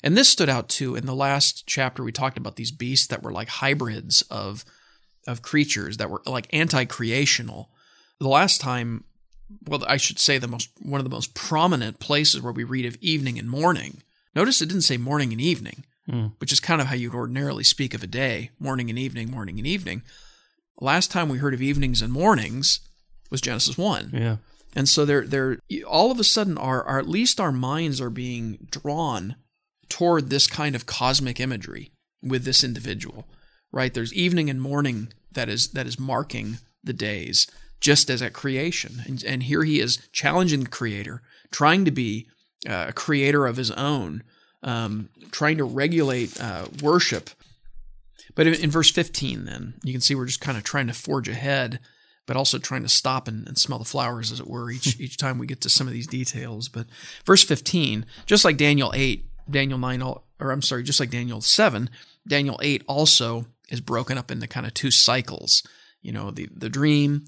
And 0.04 0.14
this 0.14 0.28
stood 0.28 0.50
out 0.50 0.68
too. 0.68 0.94
In 0.94 1.06
the 1.06 1.14
last 1.14 1.66
chapter, 1.66 2.04
we 2.04 2.12
talked 2.12 2.36
about 2.36 2.56
these 2.56 2.70
beasts 2.70 3.06
that 3.06 3.22
were 3.22 3.32
like 3.32 3.48
hybrids 3.48 4.20
of, 4.30 4.62
of 5.26 5.40
creatures 5.40 5.96
that 5.96 6.10
were 6.10 6.20
like 6.26 6.48
anti 6.52 6.84
creational. 6.84 7.70
The 8.20 8.28
last 8.28 8.60
time, 8.60 9.04
well, 9.66 9.82
I 9.88 9.96
should 9.96 10.18
say 10.18 10.36
the 10.36 10.46
most 10.46 10.68
one 10.82 11.00
of 11.00 11.04
the 11.04 11.16
most 11.16 11.32
prominent 11.32 11.98
places 11.98 12.42
where 12.42 12.52
we 12.52 12.62
read 12.62 12.84
of 12.84 12.98
evening 13.00 13.38
and 13.38 13.48
morning. 13.48 14.02
Notice 14.34 14.60
it 14.60 14.66
didn't 14.66 14.82
say 14.82 14.98
morning 14.98 15.32
and 15.32 15.40
evening, 15.40 15.86
hmm. 16.04 16.26
which 16.40 16.52
is 16.52 16.60
kind 16.60 16.82
of 16.82 16.88
how 16.88 16.94
you'd 16.94 17.14
ordinarily 17.14 17.64
speak 17.64 17.94
of 17.94 18.02
a 18.02 18.06
day 18.06 18.50
morning 18.58 18.90
and 18.90 18.98
evening, 18.98 19.30
morning 19.30 19.56
and 19.56 19.66
evening. 19.66 20.02
Last 20.78 21.10
time 21.10 21.30
we 21.30 21.38
heard 21.38 21.54
of 21.54 21.62
evenings 21.62 22.02
and 22.02 22.12
mornings 22.12 22.80
was 23.30 23.40
Genesis 23.40 23.78
1. 23.78 24.10
Yeah. 24.12 24.36
And 24.76 24.87
so 24.87 25.06
they're 25.06 25.26
they're 25.26 25.59
all 25.88 26.12
of 26.12 26.21
a 26.21 26.25
sudden 26.25 26.59
our, 26.59 26.85
our 26.85 26.99
at 26.99 27.09
least 27.09 27.40
our 27.40 27.50
minds 27.50 27.99
are 27.99 28.11
being 28.11 28.68
drawn 28.71 29.37
toward 29.88 30.28
this 30.28 30.47
kind 30.47 30.76
of 30.76 30.85
cosmic 30.85 31.40
imagery 31.40 31.90
with 32.23 32.45
this 32.45 32.62
individual. 32.62 33.26
Right? 33.73 33.92
There's 33.92 34.14
evening 34.14 34.50
and 34.50 34.61
morning 34.61 35.12
that 35.33 35.49
is 35.49 35.71
that 35.71 35.87
is 35.87 35.99
marking 35.99 36.59
the 36.85 36.92
days, 36.92 37.47
just 37.80 38.11
as 38.11 38.21
at 38.21 38.35
creation. 38.35 39.02
And, 39.06 39.25
and 39.25 39.42
here 39.45 39.64
he 39.64 39.80
is 39.80 40.06
challenging 40.12 40.64
the 40.64 40.71
creator, 40.71 41.23
trying 41.50 41.87
to 41.87 41.90
be 41.90 42.28
uh, 42.68 42.87
a 42.88 42.92
creator 42.92 43.47
of 43.47 43.56
his 43.56 43.71
own, 43.73 44.23
um, 44.62 45.09
trying 45.33 45.56
to 45.56 45.64
regulate 45.64 46.38
uh, 46.40 46.66
worship. 46.83 47.30
But 48.35 48.47
in, 48.47 48.54
in 48.54 48.71
verse 48.71 48.90
15, 48.90 49.47
then, 49.47 49.75
you 49.83 49.92
can 49.92 50.00
see 50.00 50.14
we're 50.14 50.26
just 50.26 50.40
kind 50.40 50.59
of 50.59 50.64
trying 50.64 50.87
to 50.87 50.92
forge 50.92 51.28
ahead 51.28 51.80
but 52.26 52.37
also 52.37 52.59
trying 52.59 52.83
to 52.83 52.88
stop 52.88 53.28
and, 53.28 53.47
and, 53.47 53.56
smell 53.56 53.78
the 53.78 53.85
flowers, 53.85 54.33
as 54.33 54.40
it 54.40 54.49
were, 54.49 54.71
each 54.71 54.99
each 55.00 55.16
time 55.16 55.38
we 55.38 55.47
get 55.47 55.61
to 55.62 55.71
some 55.71 55.87
of 55.87 55.92
these 55.92 56.06
details. 56.06 56.68
But 56.68 56.87
verse 57.25 57.45
15, 57.45 58.04
just 58.26 58.45
like 58.45 58.56
Daniel 58.56 58.92
8, 58.95 59.25
Daniel 59.50 59.78
9, 59.78 60.02
or 60.02 60.50
I'm 60.50 60.62
sorry, 60.62 60.83
just 60.83 61.00
like 61.00 61.11
Daniel 61.11 61.40
7, 61.40 61.88
Daniel 62.26 62.59
8 62.62 62.85
also 62.88 63.47
is 63.68 63.80
broken 63.80 64.18
up 64.18 64.30
into 64.30 64.47
kind 64.47 64.66
of 64.66 64.75
two 64.75 64.90
cycles. 64.90 65.62
You 66.02 66.12
know, 66.12 66.30
the, 66.30 66.49
the 66.54 66.68
dream 66.68 67.25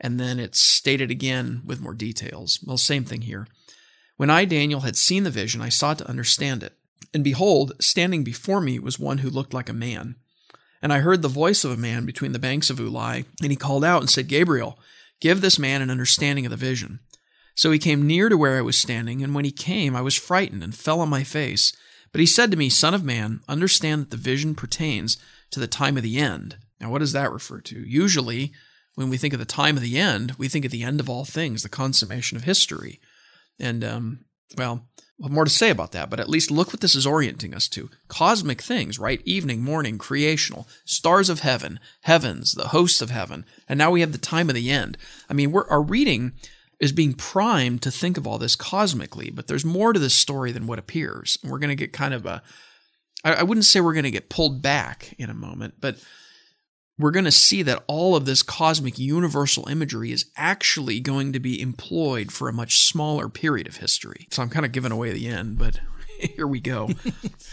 And 0.00 0.20
then 0.20 0.38
it's 0.38 0.60
stated 0.60 1.10
again 1.10 1.62
with 1.64 1.80
more 1.80 1.94
details. 1.94 2.60
Well, 2.64 2.76
same 2.76 3.04
thing 3.04 3.22
here. 3.22 3.46
When 4.16 4.30
I, 4.30 4.44
Daniel, 4.44 4.80
had 4.80 4.96
seen 4.96 5.24
the 5.24 5.30
vision, 5.30 5.60
I 5.60 5.68
sought 5.68 5.98
to 5.98 6.08
understand 6.08 6.62
it. 6.62 6.74
And 7.12 7.24
behold, 7.24 7.72
standing 7.80 8.22
before 8.22 8.60
me 8.60 8.78
was 8.78 8.98
one 8.98 9.18
who 9.18 9.30
looked 9.30 9.54
like 9.54 9.68
a 9.68 9.74
man. 9.74 10.16
And 10.82 10.92
I 10.92 11.00
heard 11.00 11.22
the 11.22 11.28
voice 11.28 11.64
of 11.64 11.70
a 11.70 11.76
man 11.76 12.06
between 12.06 12.32
the 12.32 12.38
banks 12.38 12.70
of 12.70 12.78
Ulai, 12.78 13.26
and 13.42 13.50
he 13.50 13.56
called 13.56 13.84
out 13.84 14.00
and 14.00 14.08
said, 14.08 14.28
Gabriel, 14.28 14.78
give 15.20 15.40
this 15.40 15.58
man 15.58 15.82
an 15.82 15.90
understanding 15.90 16.46
of 16.46 16.50
the 16.50 16.56
vision. 16.56 17.00
So 17.54 17.70
he 17.70 17.78
came 17.78 18.06
near 18.06 18.28
to 18.28 18.38
where 18.38 18.56
I 18.56 18.62
was 18.62 18.78
standing, 18.78 19.22
and 19.22 19.34
when 19.34 19.44
he 19.44 19.50
came, 19.52 19.94
I 19.94 20.00
was 20.00 20.16
frightened 20.16 20.62
and 20.62 20.74
fell 20.74 21.00
on 21.00 21.10
my 21.10 21.24
face. 21.24 21.74
But 22.12 22.20
he 22.20 22.26
said 22.26 22.50
to 22.50 22.56
me, 22.56 22.68
Son 22.68 22.94
of 22.94 23.04
man, 23.04 23.40
understand 23.48 24.02
that 24.02 24.10
the 24.10 24.16
vision 24.16 24.54
pertains 24.54 25.18
to 25.50 25.60
the 25.60 25.66
time 25.66 25.96
of 25.96 26.02
the 26.02 26.18
end. 26.18 26.56
Now, 26.80 26.90
what 26.90 27.00
does 27.00 27.12
that 27.12 27.32
refer 27.32 27.60
to? 27.60 27.78
Usually, 27.78 28.52
when 28.94 29.10
we 29.10 29.18
think 29.18 29.34
of 29.34 29.40
the 29.40 29.44
time 29.44 29.76
of 29.76 29.82
the 29.82 29.98
end, 29.98 30.32
we 30.38 30.48
think 30.48 30.64
of 30.64 30.70
the 30.70 30.82
end 30.82 31.00
of 31.00 31.10
all 31.10 31.24
things, 31.24 31.62
the 31.62 31.68
consummation 31.68 32.36
of 32.36 32.44
history. 32.44 33.00
And, 33.58 33.84
um, 33.84 34.24
well, 34.56 34.86
more 35.28 35.44
to 35.44 35.50
say 35.50 35.68
about 35.68 35.92
that, 35.92 36.08
but 36.08 36.20
at 36.20 36.30
least 36.30 36.50
look 36.50 36.72
what 36.72 36.80
this 36.80 36.94
is 36.94 37.06
orienting 37.06 37.54
us 37.54 37.68
to. 37.68 37.90
Cosmic 38.08 38.62
things, 38.62 38.98
right? 38.98 39.20
Evening, 39.26 39.62
morning, 39.62 39.98
creational, 39.98 40.66
stars 40.84 41.28
of 41.28 41.40
heaven, 41.40 41.78
heavens, 42.02 42.52
the 42.52 42.68
hosts 42.68 43.02
of 43.02 43.10
heaven, 43.10 43.44
and 43.68 43.76
now 43.76 43.90
we 43.90 44.00
have 44.00 44.12
the 44.12 44.18
time 44.18 44.48
of 44.48 44.54
the 44.54 44.70
end. 44.70 44.96
I 45.28 45.34
mean, 45.34 45.54
our 45.54 45.82
reading 45.82 46.32
is 46.80 46.92
being 46.92 47.12
primed 47.12 47.82
to 47.82 47.90
think 47.90 48.16
of 48.16 48.26
all 48.26 48.38
this 48.38 48.56
cosmically, 48.56 49.30
but 49.30 49.46
there's 49.46 49.64
more 49.64 49.92
to 49.92 50.00
this 50.00 50.14
story 50.14 50.50
than 50.50 50.66
what 50.66 50.78
appears. 50.78 51.36
And 51.42 51.52
we're 51.52 51.58
going 51.58 51.68
to 51.68 51.76
get 51.76 51.92
kind 51.92 52.14
of 52.14 52.24
a, 52.24 52.42
I, 53.22 53.34
I 53.34 53.42
wouldn't 53.42 53.66
say 53.66 53.80
we're 53.80 53.92
going 53.92 54.04
to 54.04 54.10
get 54.10 54.30
pulled 54.30 54.62
back 54.62 55.14
in 55.18 55.28
a 55.28 55.34
moment, 55.34 55.74
but 55.80 56.02
we're 57.00 57.10
going 57.10 57.24
to 57.24 57.32
see 57.32 57.62
that 57.62 57.82
all 57.86 58.16
of 58.16 58.24
this 58.24 58.42
cosmic 58.42 58.98
universal 58.98 59.68
imagery 59.68 60.12
is 60.12 60.30
actually 60.36 61.00
going 61.00 61.32
to 61.32 61.40
be 61.40 61.60
employed 61.60 62.32
for 62.32 62.48
a 62.48 62.52
much 62.52 62.78
smaller 62.78 63.28
period 63.28 63.66
of 63.68 63.76
history. 63.76 64.26
So 64.30 64.42
I'm 64.42 64.50
kind 64.50 64.66
of 64.66 64.72
giving 64.72 64.92
away 64.92 65.12
the 65.12 65.28
end, 65.28 65.58
but 65.58 65.80
here 66.20 66.46
we 66.46 66.60
go. 66.60 66.90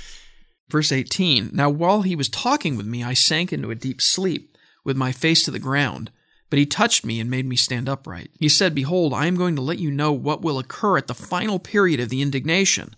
Verse 0.70 0.92
18 0.92 1.52
Now 1.54 1.70
while 1.70 2.02
he 2.02 2.16
was 2.16 2.30
talking 2.30 2.76
with 2.76 2.86
me, 2.86 3.04
I 3.04 3.14
sank 3.14 3.54
into 3.54 3.72
a 3.72 3.76
deep 3.76 4.02
sleep 4.02 4.58
with 4.84 4.98
my 4.98 5.12
face 5.12 5.44
to 5.44 5.52
the 5.52 5.60
ground. 5.60 6.12
But 6.50 6.60
he 6.60 6.66
touched 6.66 7.06
me 7.06 7.20
and 7.20 7.30
made 7.30 7.46
me 7.46 7.58
stand 7.58 7.90
upright. 7.90 8.32
He 8.40 8.48
said, 8.48 8.74
Behold, 8.74 9.14
I 9.14 9.26
am 9.26 9.36
going 9.36 9.58
to 9.58 9.62
let 9.62 9.80
you 9.80 9.92
know 9.92 10.14
what 10.14 10.42
will 10.42 10.60
occur 10.60 10.98
at 10.98 11.08
the 11.08 11.14
final 11.14 11.60
period 11.60 12.00
of 12.00 12.08
the 12.08 12.22
indignation, 12.22 12.96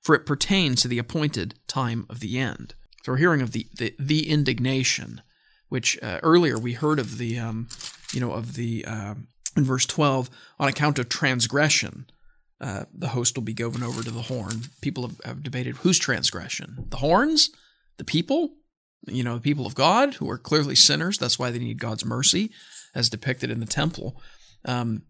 for 0.00 0.14
it 0.14 0.24
pertains 0.24 0.80
to 0.80 0.88
the 0.88 0.98
appointed 0.98 1.54
time 1.66 2.06
of 2.08 2.20
the 2.20 2.38
end. 2.38 2.74
So 3.02 3.12
we're 3.12 3.18
hearing 3.18 3.42
of 3.42 3.52
the, 3.52 3.66
the, 3.76 3.94
the 3.98 4.30
indignation 4.30 5.20
which 5.68 5.98
uh, 6.02 6.20
earlier 6.22 6.58
we 6.58 6.72
heard 6.72 6.98
of 6.98 7.18
the, 7.18 7.38
um, 7.38 7.68
you 8.12 8.20
know, 8.20 8.32
of 8.32 8.54
the, 8.54 8.84
uh, 8.84 9.14
in 9.56 9.64
verse 9.64 9.86
12, 9.86 10.30
on 10.58 10.68
account 10.68 10.98
of 10.98 11.08
transgression, 11.08 12.06
uh, 12.60 12.84
the 12.92 13.08
host 13.08 13.36
will 13.36 13.44
be 13.44 13.52
given 13.52 13.82
over 13.82 14.02
to 14.02 14.10
the 14.10 14.22
horn. 14.22 14.62
People 14.80 15.06
have, 15.06 15.20
have, 15.24 15.42
debated 15.42 15.76
whose 15.78 15.98
transgression? 15.98 16.86
The 16.88 16.98
horns? 16.98 17.50
The 17.98 18.04
people? 18.04 18.54
You 19.06 19.22
know, 19.22 19.34
the 19.34 19.42
people 19.42 19.66
of 19.66 19.74
God 19.74 20.14
who 20.14 20.30
are 20.30 20.38
clearly 20.38 20.74
sinners. 20.74 21.18
That's 21.18 21.38
why 21.38 21.50
they 21.50 21.58
need 21.58 21.78
God's 21.78 22.04
mercy, 22.04 22.50
as 22.94 23.10
depicted 23.10 23.50
in 23.50 23.60
the 23.60 23.66
temple. 23.66 24.20
Um, 24.64 25.02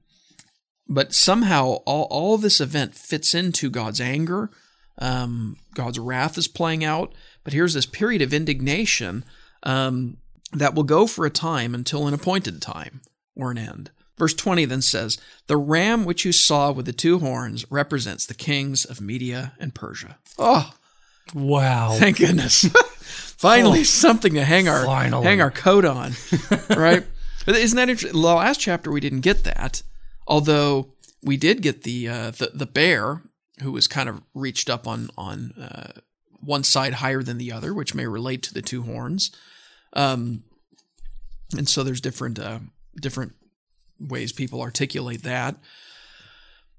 but 0.89 1.13
somehow 1.13 1.79
all, 1.87 2.07
all 2.11 2.39
this 2.39 2.61
event 2.61 2.95
fits 2.95 3.35
into 3.35 3.71
God's 3.71 4.01
anger. 4.01 4.51
Um, 4.99 5.57
God's 5.75 5.99
wrath 5.99 6.39
is 6.39 6.49
playing 6.49 6.85
out. 6.85 7.15
But 7.45 7.53
here's 7.53 7.75
this 7.75 7.87
period 7.87 8.23
of 8.23 8.35
indignation 8.35 9.25
um, 9.63 10.19
that 10.53 10.75
will 10.75 10.85
go 10.85 11.07
for 11.07 11.27
a 11.27 11.31
time 11.31 11.75
until 11.75 12.07
an 12.07 12.15
appointed 12.15 12.63
time 12.63 13.01
or 13.35 13.51
an 13.51 13.59
end. 13.59 13.91
Verse 14.17 14.35
20 14.35 14.65
then 14.65 14.83
says, 14.83 15.19
The 15.47 15.57
ram 15.57 16.05
which 16.05 16.25
you 16.25 16.33
saw 16.33 16.73
with 16.73 16.87
the 16.87 16.93
two 16.93 17.19
horns 17.19 17.71
represents 17.71 18.25
the 18.25 18.35
kings 18.35 18.85
of 18.85 19.01
Media 19.01 19.53
and 19.59 19.75
Persia. 19.75 20.19
Oh, 20.39 20.73
wow. 21.35 21.97
Thank 21.99 22.19
goodness. 22.19 22.63
Finally, 23.37 23.81
oh, 23.81 23.85
something 23.85 24.33
to 24.35 24.45
hang 24.45 24.67
our 24.67 24.87
finally. 24.87 25.27
hang 25.27 25.43
our 25.43 25.51
coat 25.51 25.85
on, 25.85 26.13
right? 26.71 27.05
Isn't 27.47 27.77
that 27.77 27.91
interesting? 27.91 28.19
The 28.19 28.27
last 28.27 28.59
chapter 28.59 28.91
we 28.91 29.01
didn't 29.01 29.21
get 29.21 29.45
that, 29.45 29.83
although 30.27 30.89
we 31.23 31.37
did 31.37 31.61
get 31.61 31.83
the 31.83 32.09
uh, 32.09 32.31
the, 32.31 32.53
the 32.55 32.67
bear 32.67 33.23
who 33.63 33.73
was 33.73 33.87
kind 33.87 34.09
of 34.09 34.23
reached 34.35 34.71
up 34.71 34.89
on 34.89 35.11
on 35.19 35.53
uh, 35.61 36.01
one 36.41 36.65
side 36.65 36.95
higher 36.95 37.23
than 37.23 37.37
the 37.37 37.53
other, 37.53 37.75
which 37.75 37.95
may 37.95 38.07
relate 38.07 38.43
to 38.45 38.55
the 38.55 38.63
two 38.63 38.83
horns. 38.83 39.31
Um, 39.93 40.45
and 41.57 41.69
so 41.69 41.83
there's 41.83 42.01
different 42.01 42.39
uh, 42.39 42.61
different 43.01 43.33
ways 43.99 44.33
people 44.33 44.61
articulate 44.61 45.23
that. 45.23 45.57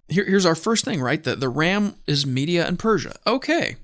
Here, 0.10 0.26
here's 0.26 0.46
our 0.46 0.56
first 0.56 0.86
thing, 0.86 1.02
right? 1.02 1.24
The, 1.24 1.36
the 1.36 1.50
ram 1.50 1.96
is 2.06 2.26
Media 2.26 2.66
and 2.66 2.80
Persia. 2.80 3.16
Okay. 3.26 3.78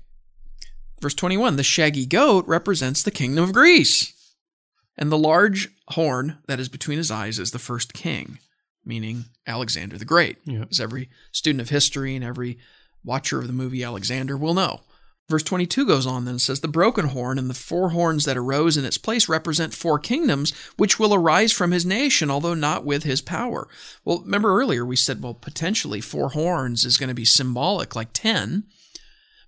Verse 1.00 1.14
21 1.14 1.56
The 1.56 1.62
shaggy 1.62 2.06
goat 2.06 2.46
represents 2.46 3.02
the 3.02 3.10
kingdom 3.10 3.44
of 3.44 3.52
Greece. 3.52 4.12
And 4.96 5.10
the 5.10 5.18
large 5.18 5.70
horn 5.88 6.38
that 6.46 6.60
is 6.60 6.68
between 6.68 6.98
his 6.98 7.10
eyes 7.10 7.38
is 7.38 7.50
the 7.50 7.58
first 7.58 7.92
king, 7.92 8.38
meaning 8.84 9.24
Alexander 9.46 9.98
the 9.98 10.04
Great, 10.04 10.38
yep. 10.44 10.68
as 10.70 10.78
every 10.78 11.10
student 11.32 11.60
of 11.60 11.70
history 11.70 12.14
and 12.14 12.24
every 12.24 12.58
watcher 13.02 13.40
of 13.40 13.48
the 13.48 13.52
movie 13.52 13.82
Alexander 13.82 14.36
will 14.36 14.54
know. 14.54 14.80
Verse 15.28 15.42
22 15.42 15.86
goes 15.86 16.06
on 16.06 16.26
then 16.26 16.32
and 16.32 16.40
says, 16.40 16.60
The 16.60 16.68
broken 16.68 17.06
horn 17.06 17.38
and 17.38 17.48
the 17.48 17.54
four 17.54 17.90
horns 17.90 18.24
that 18.24 18.36
arose 18.36 18.76
in 18.76 18.84
its 18.84 18.98
place 18.98 19.28
represent 19.28 19.72
four 19.72 19.98
kingdoms 19.98 20.52
which 20.76 20.98
will 20.98 21.14
arise 21.14 21.50
from 21.50 21.70
his 21.70 21.86
nation, 21.86 22.30
although 22.30 22.54
not 22.54 22.84
with 22.84 23.04
his 23.04 23.22
power. 23.22 23.66
Well, 24.04 24.20
remember 24.20 24.54
earlier 24.54 24.84
we 24.84 24.96
said, 24.96 25.22
well, 25.22 25.32
potentially 25.32 26.02
four 26.02 26.30
horns 26.30 26.84
is 26.84 26.98
going 26.98 27.08
to 27.08 27.14
be 27.14 27.24
symbolic, 27.24 27.96
like 27.96 28.10
10. 28.12 28.64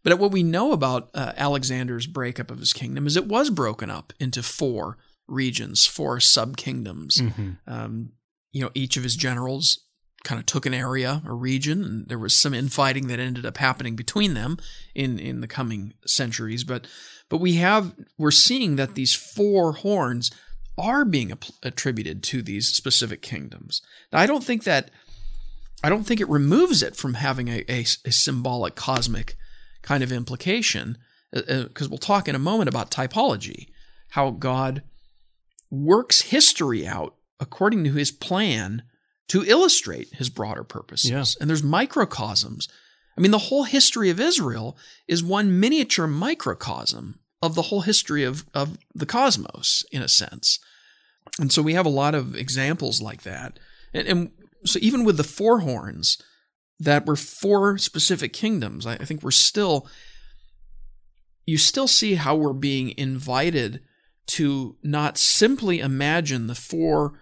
But 0.03 0.19
what 0.19 0.33
we 0.33 0.43
know 0.43 0.73
about 0.73 1.11
uh, 1.13 1.33
Alexander's 1.37 2.07
breakup 2.07 2.51
of 2.51 2.61
his 2.61 2.73
kingdom 2.73 3.07
is 3.07 3.17
it 3.17 3.27
was 3.27 3.51
broken 3.51 3.91
up 3.91 4.15
into 4.19 4.43
four 4.43 4.97
regions, 5.27 5.85
four 5.85 6.21
sub 6.21 6.57
kingdoms. 6.57 7.21
Mm-hmm. 7.21 7.51
Um, 7.67 8.13
you 8.51 8.63
know, 8.63 8.71
each 8.73 8.97
of 8.97 9.03
his 9.03 9.17
generals 9.17 9.86
kind 10.27 10.41
of 10.41 10.45
took 10.45 10.67
an 10.67 10.75
area, 10.75 11.23
a 11.25 11.33
region, 11.33 11.85
and 11.85 12.09
there 12.09 12.19
was 12.19 12.35
some 12.35 12.53
infighting 12.53 13.07
that 13.07 13.21
ended 13.21 13.47
up 13.47 13.59
happening 13.59 13.95
between 13.95 14.35
them 14.35 14.59
in 14.93 15.21
in 15.21 15.41
the 15.41 15.47
coming 15.47 15.95
centuries. 16.05 16.65
But 16.65 16.89
but 17.29 17.39
we 17.39 17.55
have 17.55 17.95
we're 18.19 18.33
seeing 18.33 18.75
that 18.75 18.97
these 18.97 19.15
four 19.15 19.73
horns 19.73 20.33
are 20.77 21.05
being 21.05 21.33
attributed 21.63 22.25
to 22.25 22.43
these 22.43 22.69
specific 22.69 23.23
kingdoms. 23.23 23.81
Now, 24.13 24.19
I 24.19 24.27
don't 24.27 24.43
think 24.43 24.65
that 24.65 24.91
I 25.85 25.89
don't 25.89 26.05
think 26.05 26.21
it 26.21 26.29
removes 26.29 26.83
it 26.83 26.97
from 26.97 27.15
having 27.15 27.47
a, 27.47 27.65
a, 27.69 27.87
a 28.05 28.13
symbolic 28.13 28.75
cosmic 28.75 29.37
kind 29.83 30.03
of 30.03 30.11
implication, 30.11 30.99
because 31.31 31.83
uh, 31.83 31.85
uh 31.85 31.89
we'll 31.89 31.99
talk 31.99 32.27
in 32.27 32.35
a 32.35 32.41
moment 32.41 32.69
about 32.69 32.91
typology, 32.91 33.69
how 34.11 34.31
God 34.31 34.83
works 35.71 36.23
history 36.23 36.85
out 36.85 37.15
according 37.39 37.85
to 37.85 37.93
His 37.93 38.11
plan 38.11 38.83
to 39.29 39.45
illustrate 39.45 40.15
his 40.15 40.31
broader 40.31 40.65
purposes. 40.65 41.11
Yeah. 41.11 41.25
And 41.41 41.51
there's 41.51 41.63
microcosms. 41.63 42.69
I 43.17 43.21
mean, 43.21 43.31
the 43.31 43.39
whole 43.39 43.65
history 43.65 44.11
of 44.11 44.21
Israel 44.21 44.77
is 45.09 45.25
one 45.25 45.59
miniature 45.59 46.07
microcosm 46.07 47.19
of 47.43 47.55
the 47.55 47.63
whole 47.63 47.83
history 47.83 48.25
of, 48.25 48.47
of 48.55 48.79
the 48.95 49.07
cosmos, 49.07 49.85
in 49.91 50.03
a 50.03 50.09
sense. 50.09 50.59
And 51.39 51.53
so 51.53 51.63
we 51.63 51.75
have 51.75 51.87
a 51.87 51.91
lot 51.91 52.15
of 52.15 52.37
examples 52.37 53.03
like 53.03 53.23
that. 53.23 53.59
And, 53.93 54.09
and 54.09 54.31
so 54.65 54.79
even 54.83 55.05
with 55.05 55.17
the 55.17 55.25
four 55.25 55.61
horns 55.61 56.19
that 56.79 57.07
were 57.07 57.17
four 57.17 57.79
specific 57.79 58.33
kingdoms, 58.33 58.87
I, 58.87 58.95
I 58.95 59.05
think 59.05 59.23
we're 59.23 59.31
still, 59.31 59.89
you 61.47 61.59
still 61.59 61.89
see 61.89 62.15
how 62.15 62.37
we're 62.37 62.53
being 62.53 62.97
invited 62.97 63.81
to 64.29 64.77
not 64.83 65.19
simply 65.19 65.81
imagine 65.81 66.47
the 66.47 66.55
four 66.55 67.21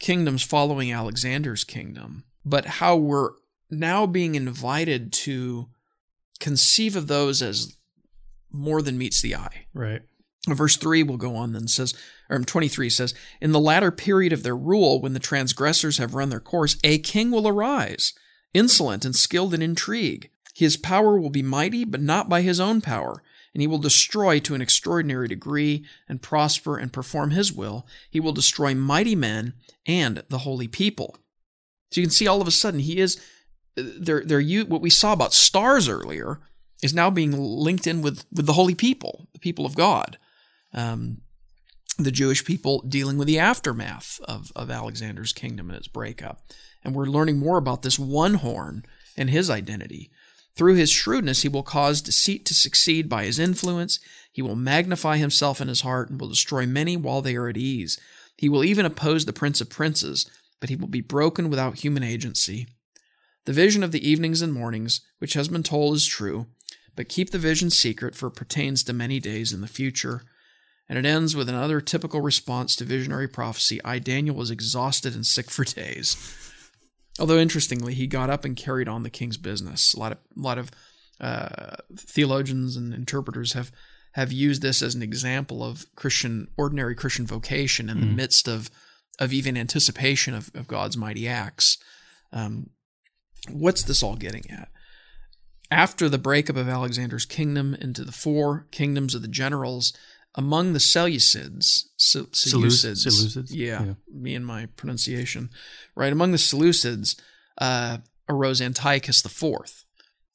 kingdoms 0.00 0.42
following 0.42 0.92
Alexander's 0.92 1.62
kingdom, 1.62 2.24
but 2.44 2.64
how 2.66 2.96
we're 2.96 3.30
now 3.70 4.06
being 4.06 4.34
invited 4.34 5.12
to 5.12 5.68
conceive 6.40 6.96
of 6.96 7.06
those 7.06 7.40
as 7.42 7.76
more 8.50 8.82
than 8.82 8.98
meets 8.98 9.22
the 9.22 9.36
eye. 9.36 9.66
Right. 9.72 10.02
Verse 10.48 10.76
3 10.76 11.02
will 11.02 11.18
go 11.18 11.36
on 11.36 11.52
then 11.52 11.68
says, 11.68 11.94
or 12.28 12.38
23 12.40 12.88
says, 12.90 13.14
In 13.40 13.52
the 13.52 13.60
latter 13.60 13.90
period 13.90 14.32
of 14.32 14.42
their 14.42 14.56
rule, 14.56 15.00
when 15.00 15.12
the 15.12 15.20
transgressors 15.20 15.98
have 15.98 16.14
run 16.14 16.30
their 16.30 16.40
course, 16.40 16.78
a 16.82 16.98
king 16.98 17.30
will 17.30 17.46
arise, 17.46 18.14
insolent 18.54 19.04
and 19.04 19.14
skilled 19.14 19.52
in 19.52 19.60
intrigue. 19.60 20.30
His 20.54 20.76
power 20.76 21.20
will 21.20 21.30
be 21.30 21.42
mighty, 21.42 21.84
but 21.84 22.00
not 22.00 22.28
by 22.28 22.40
his 22.40 22.58
own 22.58 22.80
power 22.80 23.22
and 23.52 23.60
he 23.60 23.66
will 23.66 23.78
destroy 23.78 24.38
to 24.40 24.54
an 24.54 24.62
extraordinary 24.62 25.28
degree 25.28 25.84
and 26.08 26.22
prosper 26.22 26.76
and 26.76 26.92
perform 26.92 27.30
his 27.30 27.52
will. 27.52 27.86
He 28.10 28.20
will 28.20 28.32
destroy 28.32 28.74
mighty 28.74 29.16
men 29.16 29.54
and 29.86 30.22
the 30.28 30.38
holy 30.38 30.68
people. 30.68 31.16
So 31.90 32.00
you 32.00 32.06
can 32.06 32.12
see 32.12 32.28
all 32.28 32.40
of 32.40 32.48
a 32.48 32.52
sudden 32.52 32.80
he 32.80 33.00
is 33.00 33.20
they're, 33.76 34.24
they're, 34.24 34.64
what 34.64 34.80
we 34.80 34.90
saw 34.90 35.12
about 35.12 35.32
stars 35.32 35.88
earlier 35.88 36.40
is 36.82 36.94
now 36.94 37.10
being 37.10 37.32
linked 37.32 37.86
in 37.86 38.02
with, 38.02 38.24
with 38.32 38.46
the 38.46 38.54
holy 38.54 38.74
people, 38.74 39.28
the 39.32 39.38
people 39.38 39.66
of 39.66 39.76
God. 39.76 40.18
Um, 40.72 41.22
the 41.98 42.10
Jewish 42.10 42.44
people 42.44 42.82
dealing 42.82 43.18
with 43.18 43.28
the 43.28 43.38
aftermath 43.38 44.20
of, 44.24 44.52
of 44.56 44.70
Alexander's 44.70 45.32
kingdom 45.32 45.68
and 45.68 45.76
its 45.76 45.88
breakup. 45.88 46.40
And 46.82 46.94
we're 46.94 47.06
learning 47.06 47.38
more 47.38 47.58
about 47.58 47.82
this 47.82 47.98
one 47.98 48.34
horn 48.34 48.84
and 49.16 49.28
his 49.28 49.50
identity. 49.50 50.10
Through 50.60 50.74
his 50.74 50.90
shrewdness, 50.90 51.40
he 51.40 51.48
will 51.48 51.62
cause 51.62 52.02
deceit 52.02 52.44
to 52.44 52.54
succeed 52.54 53.08
by 53.08 53.24
his 53.24 53.38
influence. 53.38 53.98
He 54.30 54.42
will 54.42 54.56
magnify 54.56 55.16
himself 55.16 55.58
in 55.58 55.68
his 55.68 55.80
heart 55.80 56.10
and 56.10 56.20
will 56.20 56.28
destroy 56.28 56.66
many 56.66 56.98
while 56.98 57.22
they 57.22 57.34
are 57.34 57.48
at 57.48 57.56
ease. 57.56 57.98
He 58.36 58.50
will 58.50 58.62
even 58.62 58.84
oppose 58.84 59.24
the 59.24 59.32
prince 59.32 59.62
of 59.62 59.70
princes, 59.70 60.30
but 60.60 60.68
he 60.68 60.76
will 60.76 60.86
be 60.86 61.00
broken 61.00 61.48
without 61.48 61.78
human 61.78 62.02
agency. 62.02 62.66
The 63.46 63.54
vision 63.54 63.82
of 63.82 63.90
the 63.90 64.06
evenings 64.06 64.42
and 64.42 64.52
mornings, 64.52 65.00
which 65.18 65.32
has 65.32 65.48
been 65.48 65.62
told, 65.62 65.94
is 65.94 66.06
true, 66.06 66.44
but 66.94 67.08
keep 67.08 67.30
the 67.30 67.38
vision 67.38 67.70
secret, 67.70 68.14
for 68.14 68.26
it 68.26 68.36
pertains 68.36 68.84
to 68.84 68.92
many 68.92 69.18
days 69.18 69.54
in 69.54 69.62
the 69.62 69.66
future. 69.66 70.24
And 70.90 70.98
it 70.98 71.06
ends 71.06 71.34
with 71.34 71.48
another 71.48 71.80
typical 71.80 72.20
response 72.20 72.76
to 72.76 72.84
visionary 72.84 73.28
prophecy 73.28 73.80
I, 73.82 73.98
Daniel, 73.98 74.36
was 74.36 74.50
exhausted 74.50 75.14
and 75.14 75.24
sick 75.24 75.50
for 75.50 75.64
days. 75.64 76.49
Although 77.18 77.38
interestingly, 77.38 77.94
he 77.94 78.06
got 78.06 78.30
up 78.30 78.44
and 78.44 78.56
carried 78.56 78.88
on 78.88 79.02
the 79.02 79.10
king's 79.10 79.36
business. 79.36 79.94
A 79.94 79.98
lot 79.98 80.12
of 80.12 80.18
a 80.36 80.40
lot 80.40 80.58
of 80.58 80.70
uh, 81.20 81.76
theologians 81.96 82.76
and 82.76 82.94
interpreters 82.94 83.52
have 83.52 83.70
have 84.12 84.32
used 84.32 84.62
this 84.62 84.82
as 84.82 84.94
an 84.94 85.02
example 85.02 85.62
of 85.62 85.86
Christian 85.94 86.48
ordinary 86.56 86.94
Christian 86.94 87.26
vocation 87.26 87.88
in 87.88 88.00
the 88.00 88.06
midst 88.06 88.48
of 88.48 88.70
of 89.18 89.32
even 89.32 89.56
anticipation 89.56 90.34
of, 90.34 90.50
of 90.54 90.66
God's 90.66 90.96
mighty 90.96 91.28
acts. 91.28 91.76
Um, 92.32 92.70
what's 93.50 93.82
this 93.82 94.02
all 94.02 94.16
getting 94.16 94.50
at? 94.50 94.68
After 95.70 96.08
the 96.08 96.18
breakup 96.18 96.56
of 96.56 96.68
Alexander's 96.68 97.26
kingdom 97.26 97.74
into 97.74 98.02
the 98.02 98.12
four 98.12 98.66
kingdoms 98.72 99.14
of 99.14 99.22
the 99.22 99.28
generals, 99.28 99.92
among 100.34 100.72
the 100.72 100.78
Seleucids, 100.78 101.84
Se- 101.96 102.20
Seleucids, 102.32 103.06
Seleucids? 103.06 103.48
Yeah, 103.50 103.84
Yeah. 103.84 103.94
me 104.12 104.34
and 104.34 104.46
my 104.46 104.66
pronunciation, 104.76 105.50
right? 105.94 106.12
Among 106.12 106.32
the 106.32 106.38
Seleucids 106.38 107.20
uh, 107.58 107.98
arose 108.28 108.60
Antiochus 108.60 109.24
IV, 109.24 109.84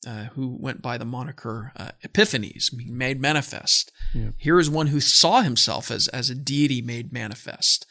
uh, 0.08 0.26
who 0.36 0.58
went 0.60 0.82
by 0.82 0.98
the 0.98 1.06
moniker 1.06 1.72
uh, 1.78 1.92
Epiphanes, 2.04 2.72
made 2.74 3.20
manifest. 3.22 3.92
Yeah. 4.14 4.30
Here 4.38 4.60
is 4.60 4.70
one 4.70 4.88
who 4.88 5.00
saw 5.00 5.42
himself 5.42 5.90
as 5.90 6.08
as 6.10 6.30
a 6.30 6.36
deity 6.36 6.82
made 6.82 7.12
manifest. 7.14 7.86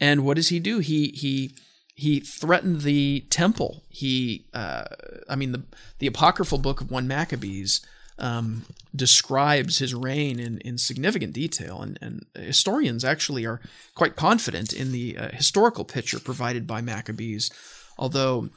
And 0.00 0.24
what 0.24 0.36
does 0.36 0.48
he 0.48 0.58
do? 0.60 0.80
He 0.80 1.08
he 1.08 1.54
he 1.94 2.20
threatened 2.20 2.82
the 2.82 3.24
temple. 3.30 3.84
He, 3.88 4.44
uh, 4.52 4.84
I 5.30 5.36
mean, 5.36 5.52
the 5.52 5.62
the 5.98 6.06
apocryphal 6.06 6.58
book 6.58 6.82
of 6.82 6.90
one 6.90 7.08
Maccabees 7.08 7.80
um, 8.18 8.64
describes 8.94 9.78
his 9.78 9.94
reign 9.94 10.40
in, 10.40 10.58
in 10.58 10.78
significant 10.78 11.32
detail, 11.32 11.82
and, 11.82 11.98
and 12.00 12.26
historians 12.34 13.04
actually 13.04 13.44
are 13.44 13.60
quite 13.94 14.16
confident 14.16 14.72
in 14.72 14.92
the 14.92 15.18
uh, 15.18 15.28
historical 15.30 15.84
picture 15.84 16.18
provided 16.18 16.66
by 16.66 16.80
Maccabees, 16.80 17.50
although 17.98 18.48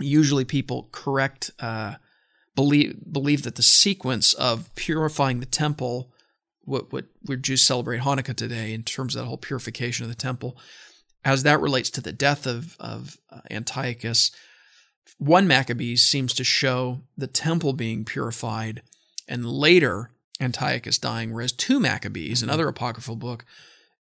usually 0.00 0.44
people 0.44 0.88
correct 0.92 1.50
uh, 1.58 1.94
believe 2.54 2.96
believe 3.12 3.42
that 3.42 3.56
the 3.56 3.62
sequence 3.62 4.34
of 4.34 4.74
purifying 4.74 5.40
the 5.40 5.46
temple, 5.46 6.12
what 6.62 6.92
what 6.92 7.06
where 7.22 7.36
Jews 7.36 7.62
celebrate 7.62 8.02
Hanukkah 8.02 8.34
today 8.34 8.72
in 8.72 8.82
terms 8.82 9.14
of 9.14 9.22
that 9.22 9.28
whole 9.28 9.36
purification 9.36 10.04
of 10.04 10.10
the 10.10 10.16
temple, 10.16 10.56
as 11.24 11.42
that 11.42 11.60
relates 11.60 11.90
to 11.90 12.00
the 12.00 12.12
death 12.12 12.46
of 12.46 12.76
of 12.78 13.18
uh, 13.30 13.40
Antiochus, 13.50 14.30
one 15.18 15.46
Maccabees 15.46 16.02
seems 16.02 16.34
to 16.34 16.44
show 16.44 17.00
the 17.16 17.26
temple 17.26 17.72
being 17.72 18.04
purified, 18.04 18.82
and 19.28 19.46
later 19.46 20.10
Antiochus 20.40 20.98
dying, 20.98 21.32
whereas 21.32 21.52
two 21.52 21.80
Maccabees, 21.80 22.42
another 22.42 22.68
apocryphal 22.68 23.16
book, 23.16 23.44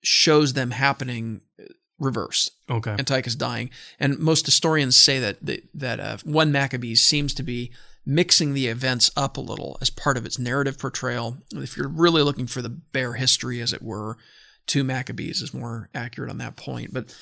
shows 0.04 0.54
them 0.54 0.72
happening 0.72 1.42
uh, 1.60 1.66
reverse. 2.00 2.52
Okay. 2.70 2.92
Antiochus 2.92 3.36
dying, 3.36 3.70
and 4.00 4.20
most 4.20 4.46
historians 4.46 4.96
say 4.96 5.20
that 5.20 5.46
that, 5.46 5.64
that 5.74 6.00
uh, 6.00 6.18
one 6.24 6.52
Maccabees 6.52 7.02
seems 7.02 7.34
to 7.36 7.44
be 7.44 7.72
mixing 8.06 8.54
the 8.54 8.68
events 8.68 9.12
up 9.18 9.36
a 9.36 9.42
little 9.42 9.78
as 9.82 9.90
part 9.90 10.18
of 10.18 10.26
its 10.26 10.40
narrative 10.40 10.80
portrayal. 10.80 11.38
If 11.54 11.76
you're 11.76 11.90
really 11.90 12.22
looking 12.22 12.48
for 12.48 12.62
the 12.62 12.70
bare 12.70 13.14
history, 13.14 13.60
as 13.60 13.74
it 13.74 13.82
were, 13.82 14.18
two 14.66 14.84
Maccabees 14.84 15.42
is 15.42 15.54
more 15.54 15.90
accurate 15.94 16.30
on 16.30 16.38
that 16.38 16.56
point. 16.56 16.94
But 16.94 17.14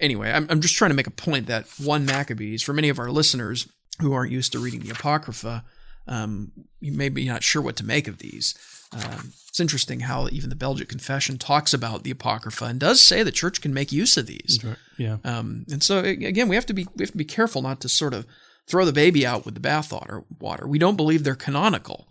anyway, 0.00 0.32
I'm, 0.32 0.46
I'm 0.50 0.60
just 0.60 0.76
trying 0.76 0.90
to 0.90 0.96
make 0.96 1.06
a 1.06 1.12
point 1.12 1.46
that 1.46 1.66
one 1.78 2.04
Maccabees, 2.04 2.62
for 2.62 2.72
many 2.72 2.88
of 2.88 2.98
our 2.98 3.10
listeners 3.10 3.68
who 4.00 4.12
aren't 4.12 4.32
used 4.32 4.52
to 4.52 4.58
reading 4.58 4.80
the 4.80 4.90
Apocrypha, 4.90 5.64
um, 6.06 6.52
you 6.80 6.92
may 6.92 7.08
be 7.08 7.26
not 7.26 7.42
sure 7.42 7.62
what 7.62 7.76
to 7.76 7.84
make 7.84 8.08
of 8.08 8.18
these. 8.18 8.54
Um, 8.92 9.32
it's 9.48 9.60
interesting 9.60 10.00
how 10.00 10.28
even 10.28 10.50
the 10.50 10.56
Belgic 10.56 10.88
Confession 10.88 11.38
talks 11.38 11.72
about 11.72 12.02
the 12.02 12.10
Apocrypha 12.10 12.64
and 12.64 12.80
does 12.80 13.00
say 13.00 13.22
the 13.22 13.30
church 13.30 13.60
can 13.60 13.72
make 13.72 13.92
use 13.92 14.16
of 14.16 14.26
these. 14.26 14.58
Yeah. 14.96 15.18
Um, 15.24 15.64
and 15.70 15.82
so 15.82 15.98
again, 16.00 16.48
we 16.48 16.56
have 16.56 16.66
to 16.66 16.72
be 16.72 16.86
we 16.96 17.04
have 17.04 17.12
to 17.12 17.16
be 17.16 17.24
careful 17.24 17.62
not 17.62 17.80
to 17.82 17.88
sort 17.88 18.14
of 18.14 18.26
throw 18.66 18.84
the 18.84 18.92
baby 18.92 19.24
out 19.24 19.44
with 19.44 19.54
the 19.54 19.60
bathwater. 19.60 20.24
Water. 20.40 20.66
We 20.66 20.78
don't 20.78 20.96
believe 20.96 21.22
they're 21.22 21.36
canonical. 21.36 22.08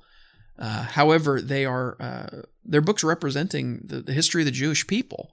Uh, 0.58 0.84
however, 0.84 1.42
they 1.42 1.66
are 1.66 1.98
uh, 2.00 2.42
they're 2.64 2.82
books 2.82 3.04
representing 3.04 3.82
the, 3.84 4.02
the 4.02 4.14
history 4.14 4.42
of 4.42 4.46
the 4.46 4.52
Jewish 4.52 4.86
people, 4.88 5.32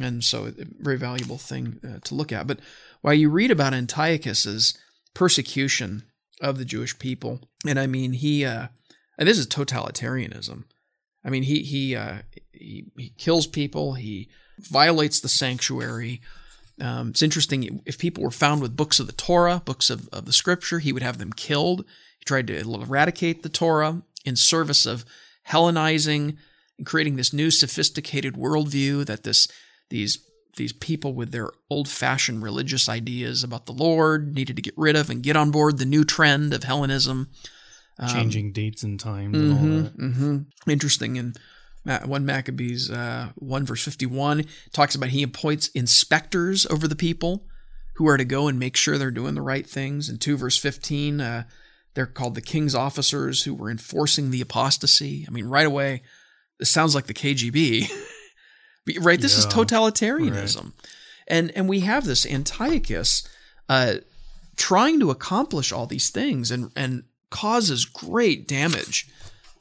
and 0.00 0.22
so 0.22 0.46
a 0.46 0.52
very 0.78 0.98
valuable 0.98 1.38
thing 1.38 1.80
uh, 1.84 1.98
to 2.04 2.14
look 2.14 2.32
at. 2.32 2.46
But 2.46 2.60
while 3.00 3.14
you 3.14 3.28
read 3.30 3.50
about 3.50 3.74
Antiochus's 3.74 4.76
persecution 5.14 6.04
of 6.40 6.58
the 6.58 6.64
Jewish 6.64 6.98
people, 6.98 7.40
and 7.66 7.78
I 7.78 7.86
mean 7.86 8.12
he 8.12 8.44
uh, 8.44 8.68
and 9.18 9.28
this 9.28 9.38
is 9.38 9.46
totalitarianism. 9.46 10.64
I 11.24 11.30
mean 11.30 11.44
he 11.44 11.62
he 11.62 11.96
uh, 11.96 12.18
he, 12.52 12.86
he 12.96 13.12
kills 13.16 13.46
people. 13.46 13.94
He 13.94 14.28
violates 14.58 15.20
the 15.20 15.28
sanctuary. 15.28 16.20
Um, 16.80 17.10
it's 17.10 17.22
interesting 17.22 17.82
if 17.86 17.98
people 17.98 18.22
were 18.22 18.30
found 18.30 18.60
with 18.60 18.76
books 18.76 19.00
of 19.00 19.06
the 19.06 19.12
Torah, 19.12 19.62
books 19.64 19.88
of, 19.88 20.08
of 20.12 20.26
the 20.26 20.32
scripture, 20.32 20.78
he 20.78 20.92
would 20.92 21.02
have 21.02 21.18
them 21.18 21.32
killed. 21.32 21.84
He 22.18 22.24
tried 22.24 22.46
to 22.48 22.58
eradicate 22.58 23.42
the 23.42 23.48
Torah 23.48 24.02
in 24.24 24.36
service 24.36 24.84
of 24.84 25.04
Hellenizing 25.48 26.36
and 26.76 26.86
creating 26.86 27.16
this 27.16 27.32
new 27.32 27.50
sophisticated 27.50 28.34
worldview 28.34 29.06
that 29.06 29.22
this 29.22 29.48
these 29.88 30.18
these 30.56 30.72
people 30.72 31.12
with 31.12 31.32
their 31.32 31.50
old-fashioned 31.68 32.42
religious 32.42 32.88
ideas 32.88 33.44
about 33.44 33.66
the 33.66 33.72
Lord 33.72 34.34
needed 34.34 34.56
to 34.56 34.62
get 34.62 34.72
rid 34.74 34.96
of 34.96 35.10
and 35.10 35.22
get 35.22 35.36
on 35.36 35.50
board 35.50 35.76
the 35.76 35.84
new 35.84 36.02
trend 36.02 36.54
of 36.54 36.64
Hellenism. 36.64 37.28
Changing 38.08 38.52
dates 38.52 38.82
and 38.82 38.98
times 38.98 39.34
and 39.38 39.52
all 39.52 39.82
that. 39.82 39.92
hmm 39.92 40.38
Interesting. 40.66 41.16
In 41.16 41.34
Ma- 41.84 42.06
one 42.06 42.24
Maccabees, 42.26 42.90
uh, 42.90 43.28
one 43.36 43.64
verse 43.66 43.84
fifty-one 43.84 44.46
talks 44.72 44.94
about 44.94 45.10
he 45.10 45.22
appoints 45.22 45.68
inspectors 45.68 46.66
over 46.66 46.88
the 46.88 46.96
people 46.96 47.46
who 47.96 48.08
are 48.08 48.16
to 48.16 48.24
go 48.24 48.48
and 48.48 48.58
make 48.58 48.76
sure 48.76 48.96
they're 48.98 49.10
doing 49.10 49.34
the 49.34 49.42
right 49.42 49.66
things. 49.66 50.08
And 50.08 50.20
two 50.20 50.36
verse 50.36 50.56
fifteen, 50.58 51.20
uh, 51.20 51.44
they're 51.94 52.06
called 52.06 52.34
the 52.34 52.40
king's 52.42 52.74
officers 52.74 53.44
who 53.44 53.54
were 53.54 53.70
enforcing 53.70 54.30
the 54.30 54.40
apostasy. 54.40 55.24
I 55.28 55.30
mean, 55.30 55.46
right 55.46 55.66
away, 55.66 56.02
this 56.58 56.70
sounds 56.70 56.94
like 56.94 57.06
the 57.06 57.14
KGB. 57.14 57.90
Right? 59.00 59.20
This 59.20 59.36
is 59.36 59.44
Yeah. 59.44 59.50
totalitarianism, 59.52 60.72
and 61.26 61.50
and 61.56 61.68
we 61.68 61.80
have 61.80 62.04
this 62.04 62.24
Antiochus 62.26 63.28
uh, 63.68 63.96
trying 64.56 65.00
to 65.00 65.10
accomplish 65.10 65.72
all 65.72 65.86
these 65.86 66.10
things 66.10 66.50
and 66.50 66.70
and 66.76 67.04
causes 67.30 67.84
great 67.84 68.46
damage 68.46 69.08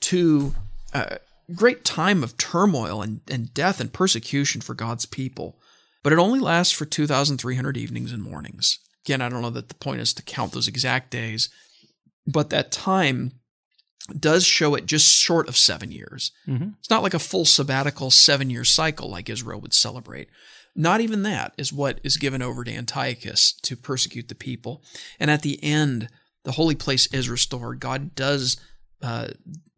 to 0.02 0.54
uh, 0.94 1.18
great 1.54 1.84
time 1.84 2.24
of 2.24 2.38
turmoil 2.38 3.02
and, 3.02 3.22
and 3.30 3.54
death 3.54 3.80
and 3.80 3.92
persecution 3.92 4.62
for 4.62 4.74
God's 4.76 5.06
people. 5.06 5.58
But 6.04 6.14
it 6.14 6.20
only 6.20 6.40
lasts 6.40 6.72
for 6.74 6.86
2,300 6.86 7.76
evenings 7.78 8.12
and 8.12 8.22
mornings. 8.22 8.78
Again, 9.04 9.22
I 9.22 9.30
don't 9.30 9.42
know 9.42 9.50
that 9.50 9.70
the 9.70 9.76
point 9.76 10.02
is 10.02 10.14
to 10.14 10.22
count 10.24 10.52
those 10.52 10.68
exact 10.68 11.10
days, 11.10 11.50
but 12.28 12.52
that 12.52 12.72
time 12.72 13.32
does 14.20 14.46
show 14.46 14.76
it 14.76 14.86
just 14.86 15.08
short 15.20 15.48
of 15.48 15.58
seven 15.58 15.92
years. 15.92 16.32
It's 16.80 16.90
not 16.90 17.04
like 17.04 17.14
a 17.14 17.20
full 17.20 17.46
sabbatical 17.46 18.12
seven 18.12 18.50
year 18.50 18.64
cycle 18.64 19.10
like 19.10 19.30
Israel 19.30 19.60
would 19.62 19.74
celebrate. 19.74 20.30
Not 20.76 21.02
even 21.02 21.24
that 21.24 21.54
is 21.58 21.72
what 21.72 22.00
is 22.04 22.18
given 22.18 22.42
over 22.42 22.64
to 22.64 22.72
Antiochus 22.72 23.54
to 23.64 23.78
persecute 23.78 24.28
the 24.28 24.36
people. 24.36 24.84
And 25.20 25.32
at 25.32 25.42
the 25.42 25.64
end, 25.64 26.10
the 26.44 26.54
holy 26.54 26.76
place 26.76 27.08
is 27.14 27.30
restored. 27.30 27.80
God 27.80 28.14
does 28.14 28.58
uh, 29.02 29.28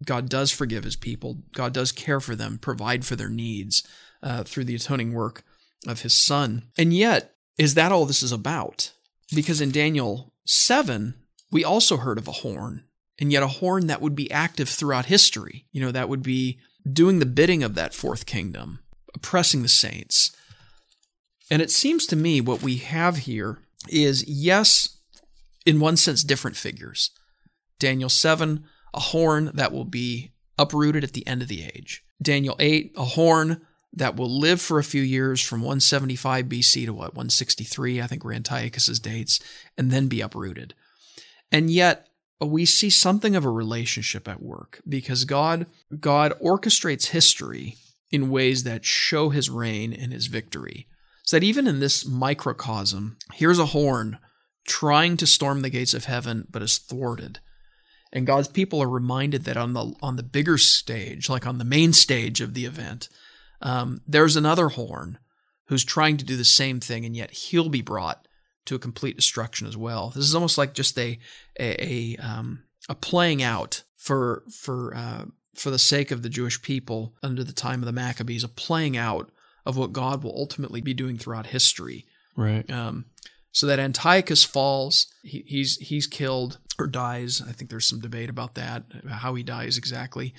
God 0.06 0.30
does 0.30 0.52
forgive 0.52 0.84
his 0.84 0.96
people. 0.96 1.40
God 1.54 1.74
does 1.74 1.92
care 1.92 2.20
for 2.20 2.36
them, 2.36 2.60
provide 2.60 3.06
for 3.06 3.16
their 3.16 3.30
needs 3.30 3.84
uh, 4.24 4.44
through 4.44 4.66
the 4.66 4.76
atoning 4.76 5.14
work 5.14 5.44
of 5.88 6.02
his 6.02 6.16
son. 6.16 6.70
And 6.78 6.94
yet, 6.94 7.36
is 7.58 7.74
that 7.74 7.92
all 7.92 8.06
this 8.06 8.24
is 8.24 8.32
about? 8.32 8.92
Because 9.34 9.60
in 9.60 9.72
Daniel 9.72 10.34
7, 10.46 11.16
we 11.52 11.64
also 11.64 11.98
heard 11.98 12.18
of 12.18 12.28
a 12.28 12.34
horn, 12.34 12.84
and 13.20 13.32
yet 13.32 13.44
a 13.44 13.48
horn 13.48 13.88
that 13.88 14.02
would 14.02 14.16
be 14.16 14.32
active 14.32 14.70
throughout 14.70 15.06
history. 15.06 15.66
You 15.72 15.82
know, 15.82 15.92
that 15.92 16.10
would 16.10 16.24
be 16.24 16.60
doing 16.92 17.20
the 17.20 17.26
bidding 17.26 17.64
of 17.64 17.76
that 17.76 17.94
fourth 17.94 18.26
kingdom, 18.26 18.80
oppressing 19.14 19.62
the 19.62 19.70
saints. 19.70 20.36
And 21.50 21.62
it 21.62 21.72
seems 21.72 22.06
to 22.08 22.16
me 22.16 22.42
what 22.42 22.62
we 22.62 22.78
have 22.78 23.18
here 23.18 23.60
is, 23.90 24.28
yes, 24.28 24.98
in 25.66 25.80
one 25.80 25.98
sense, 25.98 26.24
different 26.24 26.58
figures. 26.58 27.12
Daniel 27.80 28.10
7, 28.10 28.64
a 28.94 29.00
horn 29.00 29.52
that 29.54 29.72
will 29.72 29.86
be 29.86 30.32
uprooted 30.58 31.04
at 31.04 31.14
the 31.14 31.26
end 31.28 31.42
of 31.42 31.48
the 31.48 31.64
age. 31.64 32.04
Daniel 32.22 32.56
8, 32.60 32.94
a 32.98 33.06
horn 33.06 33.62
that 33.94 34.16
will 34.16 34.30
live 34.30 34.62
for 34.62 34.80
a 34.80 34.84
few 34.84 35.02
years 35.02 35.42
from 35.42 35.62
175 35.62 36.46
BC 36.46 36.86
to 36.86 36.94
what 36.94 37.16
163 37.16 38.02
I 38.02 38.08
think 38.08 38.24
were 38.24 38.34
Antiochus's 38.34 39.00
dates 39.00 39.40
and 39.78 39.92
then 39.92 40.08
be 40.08 40.22
uprooted. 40.22 40.74
And 41.52 41.70
yet 41.70 42.08
we 42.46 42.66
see 42.66 42.90
something 42.90 43.36
of 43.36 43.46
a 43.46 43.50
relationship 43.50 44.28
at 44.28 44.42
work 44.42 44.82
because 44.88 45.26
God 45.26 45.66
God 46.00 46.34
orchestrates 46.44 47.08
history 47.08 47.76
in 48.12 48.30
ways 48.30 48.64
that 48.64 48.86
show 48.86 49.30
his 49.30 49.50
reign 49.50 49.92
and 49.92 50.14
his 50.14 50.28
victory. 50.28 50.88
So 51.24 51.36
that 51.36 51.44
even 51.44 51.68
in 51.68 51.80
this 51.80 52.06
microcosm, 52.06 53.18
here's 53.34 53.60
a 53.60 53.68
horn 53.68 54.20
trying 54.66 55.18
to 55.18 55.28
storm 55.28 55.62
the 55.62 55.70
gates 55.70 55.94
of 55.94 56.06
heaven 56.06 56.48
but 56.50 56.62
is 56.62 56.78
thwarted. 56.78 57.40
And 58.14 58.28
God's 58.28 58.48
people 58.48 58.82
are 58.82 58.90
reminded 58.90 59.44
that 59.46 59.58
on 59.58 59.74
the 59.74 59.94
on 60.02 60.16
the 60.16 60.24
bigger 60.24 60.58
stage, 60.58 61.30
like 61.30 61.46
on 61.46 61.58
the 61.58 61.66
main 61.66 61.92
stage 61.92 62.40
of 62.40 62.54
the 62.54 62.66
event, 62.66 63.10
um, 63.62 64.02
there's 64.08 64.36
another 64.36 64.70
horn 64.70 65.18
who's 65.66 65.84
trying 65.84 66.18
to 66.18 66.26
do 66.26 66.38
the 66.38 66.46
same 66.46 66.80
thing, 66.80 67.04
and 67.04 67.16
yet 67.16 67.32
he'll 67.32 67.70
be 67.70 67.82
brought 67.82 68.27
to 68.68 68.76
a 68.76 68.80
complete 68.80 69.16
destruction 69.16 69.68
as 69.68 69.76
well. 69.76 70.12
This 70.16 70.26
is 70.26 70.36
almost 70.36 70.58
like 70.58 70.74
just 70.74 70.98
a 70.98 71.20
a 71.60 72.16
a, 72.18 72.18
um, 72.18 72.64
a 72.88 72.96
playing 72.96 73.42
out 73.42 73.84
for 73.96 74.44
for 74.52 74.96
uh, 74.96 75.26
for 75.56 75.72
the 75.72 75.80
sake 75.80 76.12
of 76.12 76.22
the 76.22 76.30
Jewish 76.30 76.62
people 76.62 77.16
under 77.24 77.44
the 77.44 77.54
time 77.54 77.82
of 77.82 77.86
the 77.86 77.92
Maccabees, 77.92 78.44
a 78.44 78.48
playing 78.48 78.96
out 78.96 79.32
of 79.66 79.76
what 79.76 79.92
God 79.92 80.24
will 80.24 80.36
ultimately 80.36 80.82
be 80.82 80.94
doing 80.94 81.18
throughout 81.18 81.48
history. 81.48 82.06
Right. 82.36 82.70
Um, 82.72 83.06
so 83.52 83.66
that 83.66 83.80
Antiochus 83.80 84.44
falls, 84.44 85.08
he, 85.24 85.44
he's 85.48 85.78
he's 85.78 86.08
killed 86.08 86.60
or 86.80 86.88
dies. 86.88 87.42
I 87.42 87.52
think 87.52 87.70
there's 87.70 87.88
some 87.88 88.00
debate 88.00 88.30
about 88.30 88.56
that, 88.56 88.84
how 89.10 89.34
he 89.34 89.44
dies 89.44 89.78
exactly. 89.78 90.34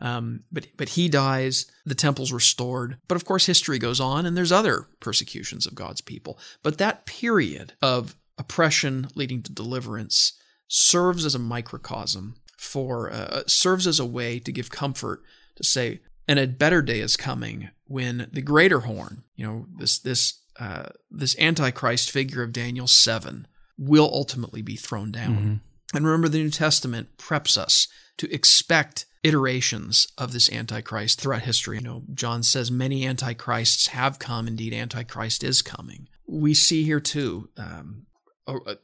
Um, 0.00 0.44
but 0.52 0.66
but 0.76 0.90
he 0.90 1.08
dies. 1.08 1.66
The 1.84 1.94
temple's 1.94 2.32
restored. 2.32 2.98
But 3.08 3.16
of 3.16 3.24
course, 3.24 3.46
history 3.46 3.78
goes 3.78 4.00
on, 4.00 4.26
and 4.26 4.36
there's 4.36 4.52
other 4.52 4.88
persecutions 5.00 5.66
of 5.66 5.74
God's 5.74 6.00
people. 6.00 6.38
But 6.62 6.78
that 6.78 7.06
period 7.06 7.72
of 7.80 8.16
oppression 8.38 9.08
leading 9.14 9.42
to 9.42 9.52
deliverance 9.52 10.34
serves 10.68 11.24
as 11.24 11.34
a 11.34 11.38
microcosm 11.38 12.36
for 12.58 13.10
uh, 13.10 13.42
serves 13.46 13.86
as 13.86 13.98
a 13.98 14.06
way 14.06 14.38
to 14.40 14.52
give 14.52 14.70
comfort 14.70 15.22
to 15.56 15.64
say, 15.64 16.00
and 16.28 16.38
a 16.38 16.46
better 16.46 16.82
day 16.82 17.00
is 17.00 17.16
coming 17.16 17.70
when 17.86 18.28
the 18.32 18.42
greater 18.42 18.80
horn, 18.80 19.24
you 19.34 19.46
know, 19.46 19.66
this 19.78 19.98
this 19.98 20.40
uh, 20.58 20.86
this 21.10 21.38
antichrist 21.38 22.10
figure 22.10 22.42
of 22.42 22.52
Daniel 22.52 22.86
seven, 22.86 23.46
will 23.78 24.10
ultimately 24.12 24.62
be 24.62 24.76
thrown 24.76 25.12
down. 25.12 25.36
Mm-hmm. 25.36 25.54
And 25.94 26.04
remember, 26.04 26.28
the 26.28 26.42
New 26.42 26.50
Testament 26.50 27.16
preps 27.16 27.56
us 27.56 27.88
to 28.18 28.32
expect 28.32 29.06
iterations 29.22 30.08
of 30.16 30.32
this 30.32 30.50
antichrist 30.50 31.20
throughout 31.20 31.42
history. 31.42 31.78
You 31.78 31.82
know, 31.82 32.02
John 32.14 32.42
says 32.42 32.70
many 32.70 33.06
antichrists 33.06 33.88
have 33.88 34.18
come. 34.18 34.46
Indeed, 34.46 34.72
antichrist 34.72 35.42
is 35.42 35.62
coming. 35.62 36.08
We 36.26 36.54
see 36.54 36.84
here 36.84 37.00
too 37.00 37.48
um, 37.56 38.06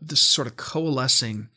this 0.00 0.20
sort 0.20 0.46
of 0.46 0.56
coalescing 0.56 1.48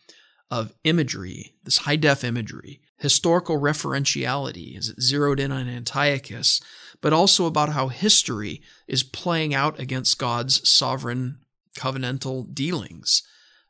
of 0.52 0.74
imagery, 0.84 1.56
this 1.64 1.80
high 1.80 1.96
def 1.96 2.24
imagery, 2.24 2.80
historical 2.98 3.60
referentiality 3.60 4.78
is 4.78 4.94
zeroed 5.00 5.40
in 5.40 5.52
on 5.52 5.68
Antiochus, 5.68 6.62
but 7.02 7.14
also 7.14 7.46
about 7.46 7.70
how 7.70 7.88
history 7.88 8.62
is 8.88 9.04
playing 9.04 9.54
out 9.54 9.80
against 9.80 10.20
God's 10.20 10.68
sovereign 10.68 11.40
covenantal 11.78 12.54
dealings. 12.54 13.24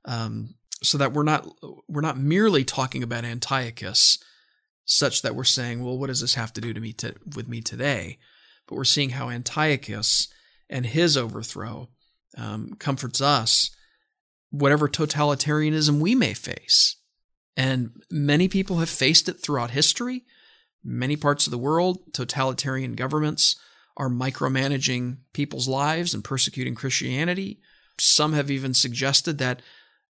Um, 0.03 0.55
so 0.85 0.97
that 0.97 1.13
we're 1.13 1.23
not 1.23 1.47
we're 1.87 2.01
not 2.01 2.17
merely 2.17 2.63
talking 2.63 3.03
about 3.03 3.25
Antiochus, 3.25 4.19
such 4.85 5.21
that 5.21 5.35
we're 5.35 5.43
saying, 5.43 5.83
well, 5.83 5.97
what 5.97 6.07
does 6.07 6.21
this 6.21 6.35
have 6.35 6.53
to 6.53 6.61
do 6.61 6.73
to 6.73 6.79
me 6.79 6.93
to, 6.93 7.15
with 7.35 7.47
me 7.47 7.61
today? 7.61 8.19
But 8.67 8.75
we're 8.75 8.83
seeing 8.83 9.11
how 9.11 9.29
Antiochus 9.29 10.27
and 10.69 10.85
his 10.85 11.15
overthrow 11.17 11.89
um, 12.37 12.73
comforts 12.79 13.21
us, 13.21 13.75
whatever 14.49 14.87
totalitarianism 14.87 15.99
we 15.99 16.15
may 16.15 16.33
face. 16.33 16.97
And 17.57 18.01
many 18.11 18.47
people 18.47 18.77
have 18.77 18.89
faced 18.89 19.29
it 19.29 19.41
throughout 19.41 19.71
history. 19.71 20.23
Many 20.83 21.15
parts 21.15 21.47
of 21.47 21.51
the 21.51 21.57
world, 21.57 22.13
totalitarian 22.13 22.93
governments 22.93 23.55
are 23.97 24.09
micromanaging 24.09 25.17
people's 25.33 25.67
lives 25.67 26.13
and 26.13 26.23
persecuting 26.23 26.75
Christianity. 26.75 27.59
Some 27.99 28.33
have 28.33 28.51
even 28.51 28.73
suggested 28.73 29.37
that 29.37 29.61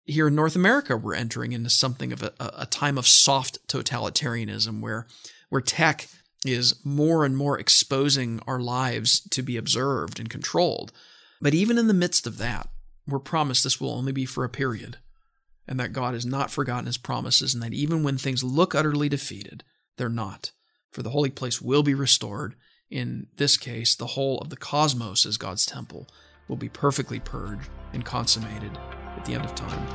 here 0.05 0.29
in 0.29 0.35
North 0.35 0.57
America, 0.57 0.97
we're 0.97 1.15
entering 1.15 1.53
into 1.53 1.71
something 1.71 2.13
of 2.13 2.23
a, 2.23 2.33
a 2.39 2.67
time 2.67 2.99
of 2.99 3.07
soft 3.07 3.67
totalitarianism 3.69 4.81
where, 4.81 5.07
where 5.49 5.61
tech 5.61 6.09
is 6.45 6.75
more 6.85 7.25
and 7.25 7.37
more 7.37 7.59
exposing 7.59 8.41
our 8.47 8.61
lives 8.61 9.21
to 9.31 9.43
be 9.43 9.57
observed 9.57 10.19
and 10.19 10.31
controlled. 10.31 10.93
But 11.41 11.55
even 11.55 11.79
in 11.79 11.87
the 11.87 11.95
midst 11.95 12.27
of 12.27 12.39
that, 12.39 12.69
we're 13.07 13.19
promised 13.19 13.65
this 13.65 13.81
will 13.81 13.93
only 13.93 14.13
be 14.13 14.25
for 14.25 14.45
a 14.45 14.49
period, 14.49 14.99
and 15.67 15.79
that 15.79 15.93
God 15.93 16.15
has 16.15 16.27
not 16.27 16.51
forgotten 16.51 16.87
his 16.87 16.99
promises, 16.99 17.55
and 17.55 17.63
that 17.63 17.75
even 17.75 18.03
when 18.03 18.19
things 18.19 18.45
look 18.45 18.75
utterly 18.75 19.09
defeated, 19.09 19.65
they're 19.97 20.09
not. 20.09 20.53
For 20.91 21.03
the 21.03 21.11
holy 21.11 21.31
place 21.31 21.61
will 21.61 21.83
be 21.83 21.95
restored. 21.95 22.57
In 22.91 23.29
this 23.37 23.57
case, 23.57 23.95
the 23.95 24.09
whole 24.09 24.39
of 24.39 24.51
the 24.51 24.57
cosmos 24.57 25.25
as 25.25 25.37
God's 25.37 25.65
temple 25.65 26.09
will 26.49 26.57
be 26.57 26.69
perfectly 26.69 27.21
purged 27.21 27.71
and 27.93 28.05
consummated 28.05 28.79
at 29.21 29.27
the 29.27 29.35
end 29.35 29.45
of 29.45 29.55
time. 29.55 29.87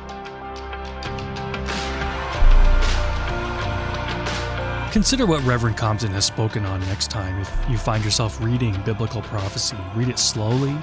Consider 4.92 5.26
what 5.26 5.44
Reverend 5.44 5.76
Compton 5.76 6.12
has 6.12 6.24
spoken 6.24 6.64
on 6.64 6.80
next 6.82 7.10
time 7.10 7.38
if 7.40 7.54
you 7.68 7.76
find 7.76 8.02
yourself 8.02 8.40
reading 8.40 8.80
biblical 8.82 9.20
prophecy. 9.20 9.76
Read 9.94 10.08
it 10.08 10.18
slowly, 10.18 10.74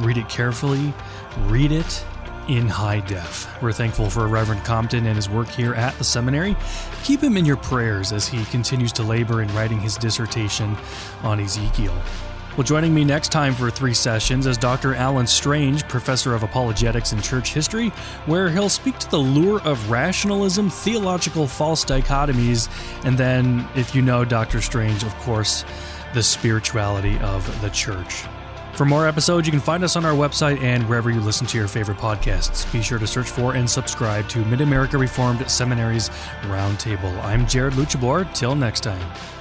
read 0.00 0.16
it 0.16 0.28
carefully, 0.28 0.94
read 1.48 1.72
it 1.72 2.06
in 2.48 2.66
high 2.66 3.00
def. 3.00 3.46
We're 3.60 3.72
thankful 3.72 4.08
for 4.08 4.26
Reverend 4.26 4.64
Compton 4.64 5.04
and 5.04 5.16
his 5.16 5.28
work 5.28 5.48
here 5.48 5.74
at 5.74 5.94
the 5.98 6.04
seminary. 6.04 6.56
Keep 7.04 7.22
him 7.22 7.36
in 7.36 7.44
your 7.44 7.58
prayers 7.58 8.10
as 8.10 8.26
he 8.26 8.42
continues 8.46 8.92
to 8.92 9.02
labor 9.02 9.42
in 9.42 9.54
writing 9.54 9.80
his 9.80 9.98
dissertation 9.98 10.74
on 11.22 11.38
Ezekiel. 11.38 11.94
Well, 12.58 12.64
joining 12.64 12.92
me 12.92 13.04
next 13.04 13.30
time 13.30 13.54
for 13.54 13.70
three 13.70 13.94
sessions 13.94 14.44
is 14.44 14.58
Dr. 14.58 14.92
Alan 14.92 15.28
Strange, 15.28 15.86
professor 15.86 16.34
of 16.34 16.42
apologetics 16.42 17.12
and 17.12 17.22
church 17.22 17.54
history, 17.54 17.90
where 18.26 18.50
he'll 18.50 18.68
speak 18.68 18.98
to 18.98 19.08
the 19.08 19.16
lure 19.16 19.62
of 19.62 19.88
rationalism, 19.88 20.68
theological 20.68 21.46
false 21.46 21.84
dichotomies, 21.84 22.68
and 23.04 23.16
then, 23.16 23.64
if 23.76 23.94
you 23.94 24.02
know 24.02 24.24
Dr. 24.24 24.60
Strange, 24.60 25.04
of 25.04 25.14
course, 25.18 25.64
the 26.14 26.22
spirituality 26.24 27.16
of 27.20 27.60
the 27.62 27.68
church. 27.68 28.24
For 28.72 28.84
more 28.84 29.06
episodes, 29.06 29.46
you 29.46 29.52
can 29.52 29.60
find 29.60 29.84
us 29.84 29.94
on 29.94 30.04
our 30.04 30.14
website 30.14 30.60
and 30.60 30.88
wherever 30.88 31.10
you 31.10 31.20
listen 31.20 31.46
to 31.46 31.58
your 31.58 31.68
favorite 31.68 31.98
podcasts. 31.98 32.70
Be 32.72 32.82
sure 32.82 32.98
to 32.98 33.06
search 33.06 33.30
for 33.30 33.54
and 33.54 33.70
subscribe 33.70 34.28
to 34.30 34.44
Mid 34.46 34.62
America 34.62 34.98
Reformed 34.98 35.48
Seminary's 35.48 36.08
Roundtable. 36.42 37.22
I'm 37.22 37.46
Jared 37.46 37.74
Luchabor. 37.74 38.34
Till 38.34 38.56
next 38.56 38.80
time. 38.80 39.37